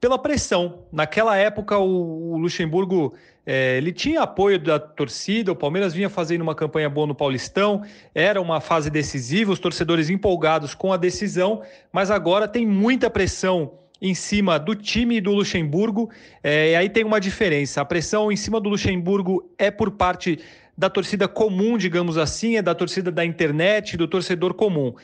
[0.00, 0.84] pela pressão.
[0.92, 3.14] Naquela época, o, Luxemburgo
[3.44, 7.82] é, ele tinha apoio da torcida, o Palmeiras vinha fazendo uma campanha boa no Paulistão,
[8.14, 11.62] era uma fase decisiva, os torcedores empolgados com a decisão,
[11.92, 16.10] mas agora tem muita pressão em cima do time do Luxemburgo,
[16.42, 17.80] é, e aí tem uma diferença.
[17.80, 20.38] A pressão em cima do Luxemburgo é por parte
[20.76, 24.94] da torcida comum, digamos assim, é da torcida da internet, do torcedor comum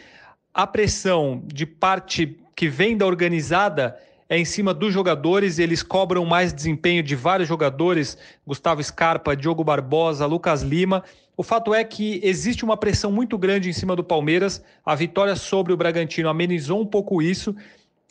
[0.54, 3.96] a pressão de parte que vem da organizada
[4.28, 9.62] é em cima dos jogadores, eles cobram mais desempenho de vários jogadores, Gustavo Scarpa, Diogo
[9.62, 11.04] Barbosa, Lucas Lima.
[11.36, 14.62] O fato é que existe uma pressão muito grande em cima do Palmeiras.
[14.84, 17.54] A vitória sobre o Bragantino amenizou um pouco isso,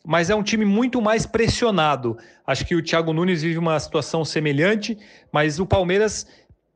[0.06, 2.18] mas é um time muito mais pressionado.
[2.46, 4.98] Acho que o Thiago Nunes vive uma situação semelhante,
[5.32, 6.28] mas o Palmeiras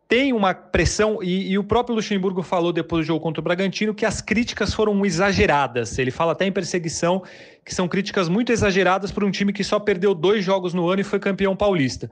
[0.08, 3.94] tem uma pressão, e, e, o próprio Luxemburgo falou depois do jogo contra o Bragantino
[3.94, 5.98] que as críticas foram exageradas.
[5.98, 7.24] Ele fala até em perseguição
[7.64, 11.02] que são críticas muito exageradas para um time que só perdeu dois jogos no ano
[11.02, 12.12] e foi campeão paulista.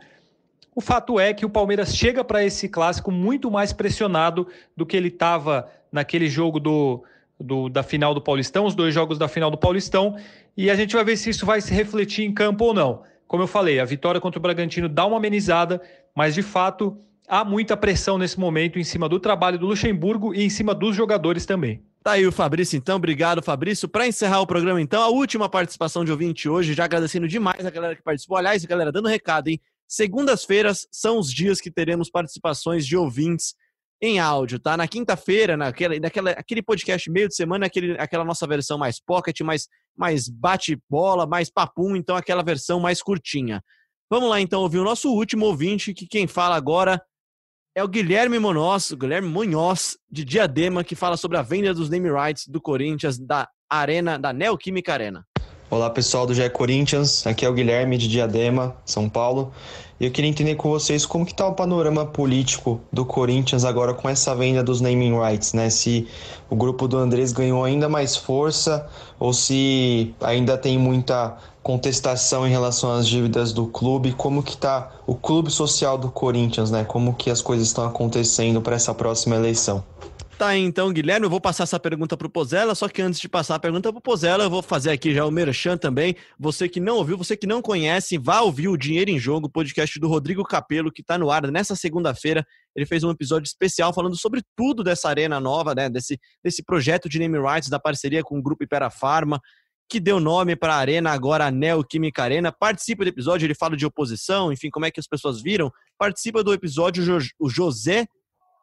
[0.75, 4.97] O fato é que o Palmeiras chega para esse clássico muito mais pressionado do que
[4.97, 7.03] ele estava naquele jogo do,
[7.39, 10.17] do, da final do Paulistão, os dois jogos da final do Paulistão,
[10.57, 13.03] e a gente vai ver se isso vai se refletir em campo ou não.
[13.27, 15.79] Como eu falei, a vitória contra o Bragantino dá uma amenizada,
[16.15, 16.97] mas de fato
[17.27, 20.95] há muita pressão nesse momento em cima do trabalho do Luxemburgo e em cima dos
[20.95, 21.83] jogadores também.
[22.03, 22.97] Tá aí o Fabrício, então.
[22.97, 23.87] Obrigado, Fabrício.
[23.87, 27.69] Para encerrar o programa, então, a última participação de ouvinte hoje, já agradecendo demais a
[27.69, 28.37] galera que participou.
[28.37, 29.59] Aliás, galera, dando recado, hein?
[29.87, 33.55] Segundas-feiras são os dias que teremos participações de ouvintes
[34.01, 34.75] em áudio, tá?
[34.75, 39.39] Na quinta-feira, naquela, naquela, aquele podcast meio de semana, aquele, aquela nossa versão mais pocket,
[39.39, 43.63] mais, mais bate-bola, mais papum, então aquela versão mais curtinha.
[44.09, 47.01] Vamos lá, então, ouvir o nosso último ouvinte, que quem fala agora
[47.75, 52.09] é o Guilherme Monoz, Guilherme Munhoz, de Diadema, que fala sobre a venda dos name
[52.09, 55.25] rights do Corinthians da Arena, da Neoquímica Arena.
[55.73, 59.51] Olá pessoal do GE Corinthians, aqui é o Guilherme de Diadema, São Paulo.
[59.99, 63.91] E eu queria entender com vocês como que está o panorama político do Corinthians agora
[63.91, 65.71] com essa venda dos naming rights, né?
[65.71, 66.07] Se
[66.47, 68.87] o grupo do Andrés ganhou ainda mais força
[69.19, 74.91] ou se ainda tem muita contestação em relação às dívidas do clube, como que está
[75.07, 76.83] o clube social do Corinthians, né?
[76.83, 79.83] Como que as coisas estão acontecendo para essa próxima eleição.
[80.43, 81.25] Tá aí então, Guilherme.
[81.25, 83.91] Eu vou passar essa pergunta para o Pozella, só que antes de passar a pergunta
[83.91, 86.15] para o Pozella, eu vou fazer aqui já o Merchan também.
[86.37, 89.97] Você que não ouviu, você que não conhece, vá ouvir o Dinheiro em Jogo, podcast
[89.99, 92.45] do Rodrigo Capelo, que está no ar nessa segunda-feira.
[92.75, 95.89] Ele fez um episódio especial falando sobre tudo dessa arena nova, né?
[95.89, 99.39] Desse, desse projeto de name rights, da parceria com o Grupo Ipera Pharma,
[99.89, 102.51] que deu nome para a arena, agora a Neoquímica Arena.
[102.51, 105.71] Participa do episódio, ele fala de oposição, enfim, como é que as pessoas viram.
[105.97, 108.05] Participa do episódio o José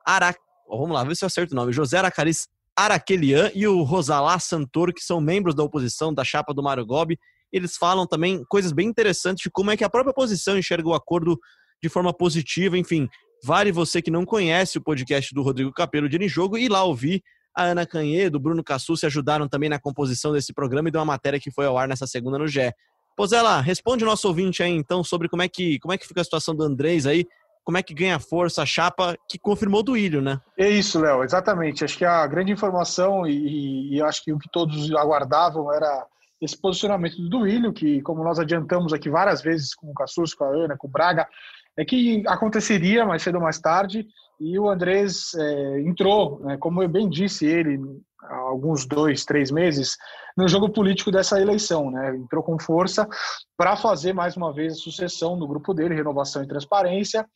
[0.05, 0.39] Arac
[0.79, 2.47] vamos lá, ver se eu acerto o nome, José Aracaris
[2.77, 7.19] Araquelian e o Rosalá Santoro, que são membros da oposição da chapa do Mário Gobi.
[7.53, 10.95] Eles falam também coisas bem interessantes de como é que a própria oposição enxerga o
[10.95, 11.39] acordo
[11.83, 13.09] de forma positiva, enfim.
[13.43, 16.85] Vale você que não conhece o podcast do Rodrigo Capelo de Em Jogo e lá
[16.85, 17.23] ouvir
[17.55, 21.01] a Ana Canhedo, o Bruno Cassu se ajudaram também na composição desse programa e deu
[21.01, 22.73] uma matéria que foi ao ar nessa segunda no GE.
[23.17, 26.21] Pozela, responde o nosso ouvinte aí então sobre como é que como é que fica
[26.21, 27.27] a situação do Andrés aí
[27.65, 30.41] como é que ganha força a chapa que confirmou do Ilho, né?
[30.59, 31.85] É isso, Léo, exatamente.
[31.85, 36.07] Acho que a grande informação e, e acho que o que todos aguardavam era
[36.41, 40.45] esse posicionamento do Duílio, que, como nós adiantamos aqui várias vezes com o Cassus, com
[40.45, 41.29] a Ana, com o Braga,
[41.77, 44.07] é que aconteceria mais cedo ou mais tarde,
[44.41, 47.79] e o Andrés é, entrou, né, como eu bem disse ele,
[48.23, 49.97] há alguns dois, três meses,
[50.37, 51.91] no jogo político dessa eleição.
[51.91, 52.17] Né?
[52.17, 53.09] Entrou com força
[53.57, 57.27] para fazer mais uma vez a sucessão no grupo dele, renovação e transparência.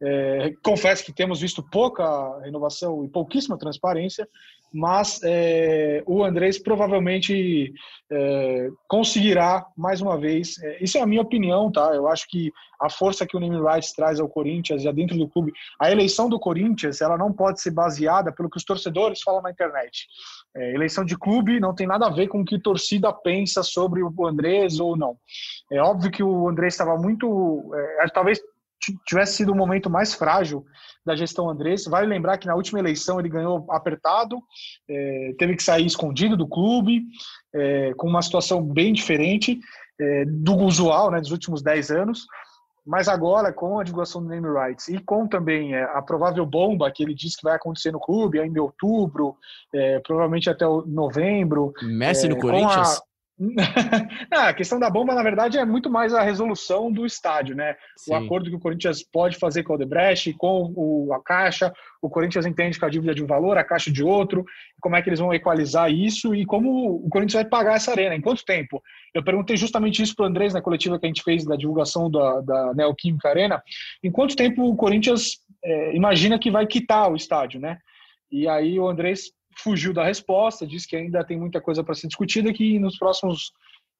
[0.00, 2.04] É, confesso que temos visto pouca
[2.40, 4.28] renovação e pouquíssima transparência,
[4.72, 7.72] mas é, o Andrés provavelmente
[8.10, 10.58] é, conseguirá mais uma vez.
[10.62, 11.94] É, isso é a minha opinião, tá?
[11.94, 12.50] Eu acho que
[12.80, 16.38] a força que o Rights traz ao Corinthians, já dentro do clube, a eleição do
[16.38, 20.06] Corinthians, ela não pode ser baseada pelo que os torcedores falam na internet.
[20.54, 24.02] É, eleição de clube não tem nada a ver com o que torcida pensa sobre
[24.02, 25.16] o Andrés ou não.
[25.70, 28.40] É óbvio que o Andrés estava muito, é, talvez
[29.06, 30.64] tivesse sido o momento mais frágil
[31.04, 31.84] da gestão Andrés.
[31.84, 34.40] Vale lembrar que na última eleição ele ganhou apertado,
[34.88, 37.02] é, teve que sair escondido do clube,
[37.54, 39.60] é, com uma situação bem diferente
[40.00, 42.26] é, do usual né, dos últimos 10 anos.
[42.84, 46.90] Mas agora, com a divulgação do name rights e com também é, a provável bomba
[46.90, 49.36] que ele diz que vai acontecer no clube ainda em outubro,
[49.72, 51.72] é, provavelmente até novembro.
[51.80, 53.00] Messi no é, Corinthians?
[54.30, 57.76] Ah, a questão da bomba, na verdade, é muito mais a resolução do estádio, né?
[57.96, 58.12] Sim.
[58.12, 62.08] O acordo que o Corinthians pode fazer com o Odebrecht, com o, a Caixa, o
[62.08, 64.44] Corinthians entende que a dívida é de um valor, a Caixa de outro,
[64.80, 68.14] como é que eles vão equalizar isso e como o Corinthians vai pagar essa arena,
[68.14, 68.82] em quanto tempo?
[69.14, 72.10] Eu perguntei justamente isso para o Andrés na coletiva que a gente fez da divulgação
[72.10, 73.62] da, da Neoquímica Arena,
[74.02, 77.78] em quanto tempo o Corinthians é, imagina que vai quitar o estádio, né?
[78.30, 82.06] E aí o Andrés fugiu da resposta, disse que ainda tem muita coisa para ser
[82.06, 83.52] discutida e que nos próximos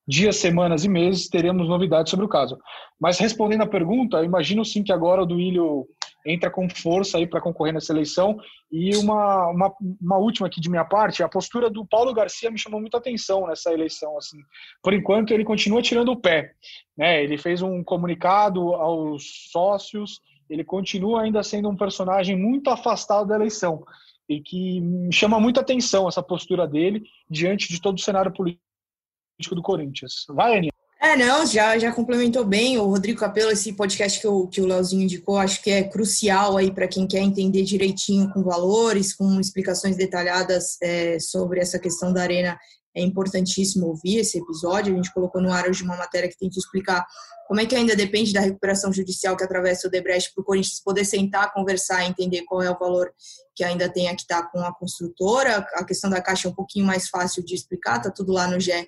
[0.07, 2.59] dias, semanas e meses teremos novidades sobre o caso.
[3.01, 5.87] Mas respondendo à pergunta, imagino sim que agora o Duílio
[6.25, 8.39] entra com força aí para concorrer nessa eleição.
[8.71, 12.59] E uma, uma, uma, última aqui de minha parte, a postura do Paulo Garcia me
[12.59, 14.17] chamou muita atenção nessa eleição.
[14.17, 14.39] Assim,
[14.83, 16.53] por enquanto ele continua tirando o pé,
[16.97, 17.23] né?
[17.23, 20.21] Ele fez um comunicado aos sócios.
[20.49, 23.85] Ele continua ainda sendo um personagem muito afastado da eleição
[24.29, 24.81] e que
[25.13, 28.61] chama muita atenção essa postura dele diante de todo o cenário político
[29.55, 30.25] do Corinthians.
[30.29, 30.73] Vai, Aninha.
[31.03, 34.67] É, não, já, já complementou bem o Rodrigo Capelo, esse podcast que o, que o
[34.67, 39.41] Leozinho indicou, acho que é crucial aí para quem quer entender direitinho com valores, com
[39.41, 42.57] explicações detalhadas é, sobre essa questão da arena.
[42.95, 44.93] É importantíssimo ouvir esse episódio.
[44.93, 47.07] A gente colocou no ar hoje uma matéria que tem que explicar
[47.49, 50.81] como é que ainda depende da recuperação judicial que atravessa o Debrecht para o Corinthians
[50.81, 53.13] poder sentar, conversar, entender qual é o valor
[53.55, 55.59] que ainda tem a tá com a construtora.
[55.75, 58.61] A questão da Caixa é um pouquinho mais fácil de explicar, está tudo lá no
[58.61, 58.87] GE.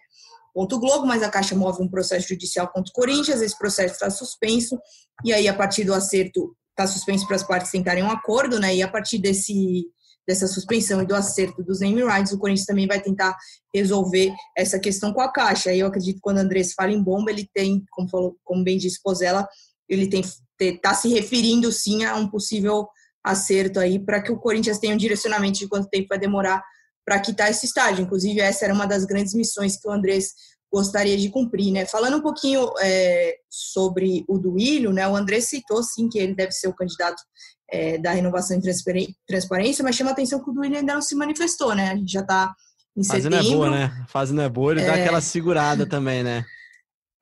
[0.55, 4.09] Ponto Globo, mas a Caixa move um processo judicial contra o Corinthians, esse processo está
[4.09, 4.79] suspenso,
[5.25, 8.75] e aí, a partir do acerto, está suspenso para as partes tentarem um acordo, né?
[8.75, 9.85] E a partir desse,
[10.27, 13.37] dessa suspensão e do acerto dos name rights, o Corinthians também vai tentar
[13.75, 15.75] resolver essa questão com a Caixa.
[15.75, 18.79] Eu acredito que quando o Andrés fala em bomba, ele tem, como, falou, como bem
[18.79, 19.47] disse Pozella,
[19.89, 20.23] ele tem
[20.61, 22.89] está se referindo sim a um possível
[23.25, 26.63] acerto aí para que o Corinthians tenha um direcionamento de quanto tempo vai demorar
[27.05, 28.03] para quitar esse estádio.
[28.03, 30.33] Inclusive, essa era uma das grandes missões que o Andrés
[30.75, 31.87] gostaria de cumprir, né?
[31.87, 35.07] Falando um pouquinho é, sobre o Duílio, né?
[35.07, 37.23] O Andrés citou sim que ele deve ser o candidato
[37.71, 41.15] é, da renovação e transparência, mas chama a atenção que o Duílio ainda não se
[41.15, 41.93] manifestou, né?
[41.93, 42.53] A gente já está
[42.97, 43.39] em Fase setembro.
[43.39, 44.07] Fase não é boa, né?
[44.09, 44.87] Fase não é boa, ele é...
[44.87, 46.45] dá aquela segurada também, né?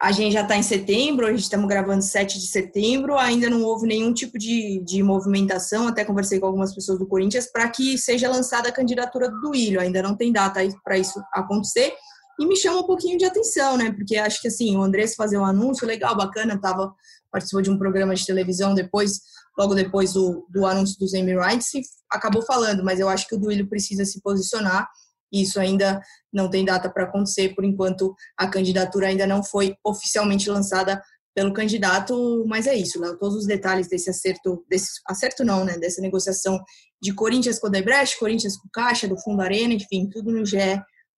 [0.00, 3.62] A gente já está em setembro, a gente estamos gravando 7 de setembro, ainda não
[3.62, 7.96] houve nenhum tipo de, de movimentação, até conversei com algumas pessoas do Corinthians, para que
[7.96, 11.94] seja lançada a candidatura do Duílio, ainda não tem data para isso acontecer,
[12.38, 15.38] e me chama um pouquinho de atenção, né, porque acho que assim, o Andrés fazer
[15.38, 16.94] um anúncio legal, bacana, tava,
[17.30, 19.20] participou de um programa de televisão depois
[19.56, 23.38] logo depois do, do anúncio dos Emirates e acabou falando, mas eu acho que o
[23.38, 24.88] Duílio precisa se posicionar.
[25.32, 26.00] Isso ainda
[26.32, 31.02] não tem data para acontecer, por enquanto a candidatura ainda não foi oficialmente lançada
[31.34, 33.18] pelo candidato, mas é isso, Léo.
[33.18, 35.78] Todos os detalhes desse acerto, desse acerto não, né?
[35.78, 36.62] Dessa negociação
[37.00, 40.44] de Corinthians com o Debrecht, Corinthians com Caixa, do Fundo Arena, enfim, tudo no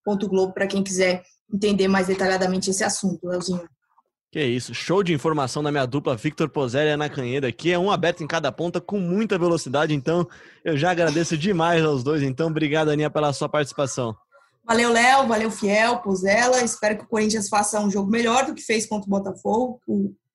[0.07, 3.69] ge.globo para quem quiser entender mais detalhadamente esse assunto, Léozinho.
[4.35, 7.79] Que isso, show de informação da minha dupla Victor Pozelli e Ana Canheda aqui, é
[7.79, 10.27] um aberto em cada ponta com muita velocidade, então
[10.65, 14.17] eu já agradeço demais aos dois, então obrigado Aninha pela sua participação.
[14.67, 18.63] Valeu Léo, valeu Fiel, Pozella, espero que o Corinthians faça um jogo melhor do que
[18.63, 19.81] fez contra o Botafogo,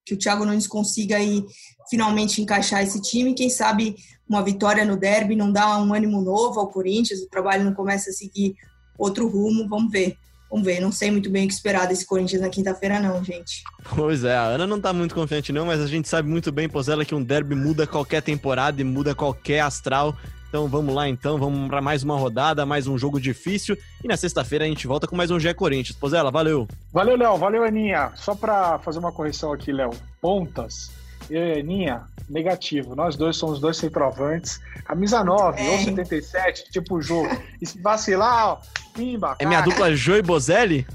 [0.02, 1.44] que o Thiago Nunes consiga aí
[1.90, 3.96] finalmente encaixar esse time, quem sabe
[4.26, 8.08] uma vitória no derby não dá um ânimo novo ao Corinthians, o trabalho não começa
[8.08, 8.54] a seguir
[9.02, 10.16] outro rumo, vamos ver.
[10.50, 13.62] Vamos ver, não sei muito bem o que esperar desse Corinthians na quinta-feira, não, gente.
[13.94, 16.68] Pois é, a Ana não tá muito confiante, não, mas a gente sabe muito bem,
[16.68, 20.16] Pozella, que um derby muda qualquer temporada e muda qualquer astral.
[20.48, 23.78] Então vamos lá, então, vamos para mais uma rodada, mais um jogo difícil.
[24.02, 25.96] E na sexta-feira a gente volta com mais um Gé Corinthians.
[25.96, 26.66] Pozella, valeu.
[26.92, 27.36] Valeu, Léo.
[27.36, 28.10] Valeu, Aninha.
[28.16, 29.90] Só para fazer uma correção aqui, Léo.
[30.20, 30.90] Pontas.
[31.30, 32.96] Eu e Aninha, negativo.
[32.96, 34.60] Nós dois somos dois centroavantes.
[34.84, 35.70] Camisa 9 é.
[35.70, 37.30] ou 77, tipo o jogo.
[37.62, 39.36] E se vacilar, ó, pimba.
[39.38, 40.86] É minha dupla Jô e Bozelli?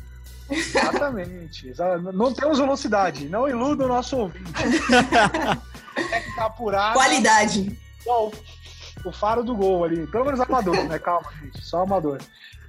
[0.49, 1.73] Exatamente.
[2.13, 3.27] Não temos velocidade.
[3.27, 4.51] Não iluda o nosso ouvinte.
[5.97, 6.93] é que tá apurado.
[6.93, 7.77] Qualidade.
[8.05, 8.31] Bom,
[9.03, 10.05] o faro do gol ali.
[10.07, 10.99] Pelo menos amador, né?
[10.99, 11.65] Calma, gente.
[11.65, 12.19] Só amador.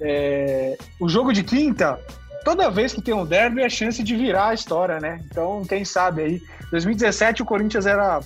[0.00, 0.78] É...
[0.98, 2.00] O jogo de quinta,
[2.44, 5.20] toda vez que tem um derby é chance de virar a história, né?
[5.30, 6.42] Então, quem sabe aí.
[6.70, 8.20] 2017 o Corinthians era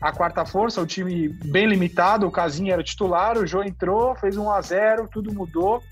[0.00, 4.36] a quarta força, o time bem limitado, o Casinha era titular, o Jô entrou, fez
[4.36, 5.82] 1 a 0 tudo mudou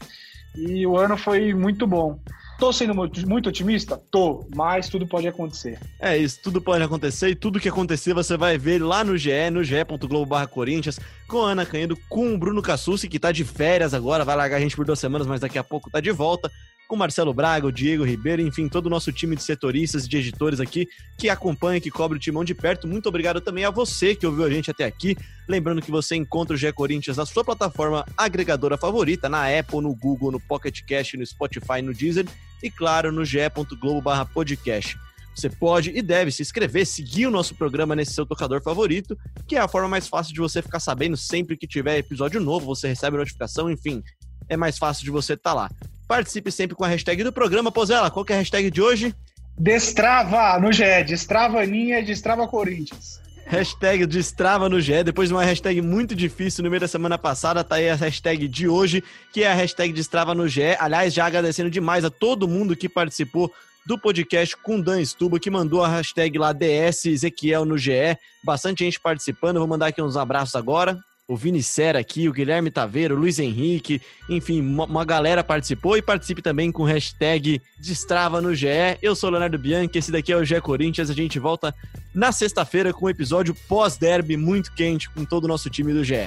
[0.56, 2.18] e o ano foi muito bom.
[2.58, 3.96] Tô sendo muito otimista?
[4.10, 5.78] Tô, mas tudo pode acontecer.
[6.00, 9.50] É isso, tudo pode acontecer e tudo que acontecer você vai ver lá no GE,
[9.52, 10.98] no ge.globo Corinthians,
[11.28, 14.56] com a Ana Canhedo, com o Bruno Cassucci, que tá de férias agora, vai largar
[14.56, 16.50] a gente por duas semanas, mas daqui a pouco tá de volta
[16.88, 20.16] com Marcelo Braga, o Diego Ribeiro, enfim, todo o nosso time de setoristas e de
[20.16, 22.88] editores aqui que acompanha, que cobre o timão de perto.
[22.88, 25.14] Muito obrigado também a você que ouviu a gente até aqui.
[25.46, 29.94] Lembrando que você encontra o GE Corinthians na sua plataforma agregadora favorita, na Apple, no
[29.94, 32.26] Google, no Pocket Cast, no Spotify, no Deezer
[32.62, 34.98] e, claro, no ge.globo/podcast.
[35.34, 39.16] Você pode e deve se inscrever, seguir o nosso programa nesse seu tocador favorito,
[39.46, 42.66] que é a forma mais fácil de você ficar sabendo sempre que tiver episódio novo,
[42.66, 44.02] você recebe notificação, enfim,
[44.48, 45.70] é mais fácil de você estar tá lá.
[46.08, 47.70] Participe sempre com a hashtag do programa.
[47.70, 49.14] Pozela, qual que é a hashtag de hoje?
[49.58, 53.20] Destrava no GE, Destrava Aninha, Destrava Corinthians.
[53.44, 57.62] Hashtag Destrava no GE, depois de uma hashtag muito difícil no meio da semana passada,
[57.62, 60.76] tá aí a hashtag de hoje, que é a hashtag Destrava no GE.
[60.78, 63.52] Aliás, já agradecendo demais a todo mundo que participou
[63.86, 68.16] do podcast com Dan Stuba, que mandou a hashtag lá DS Ezequiel no GE.
[68.42, 70.98] Bastante gente participando, vou mandar aqui uns abraços agora
[71.28, 74.00] o Vini Sera aqui, o Guilherme Taveiro, o Luiz Henrique,
[74.30, 78.66] enfim, uma, galera participou e participe também com hashtag Destrava no GE.
[79.02, 81.10] Eu sou o Leonardo Bianchi, esse daqui é o GE Corinthians.
[81.10, 81.74] A gente volta
[82.14, 86.26] na sexta-feira com um episódio pós-derby muito quente com todo o nosso time do GE.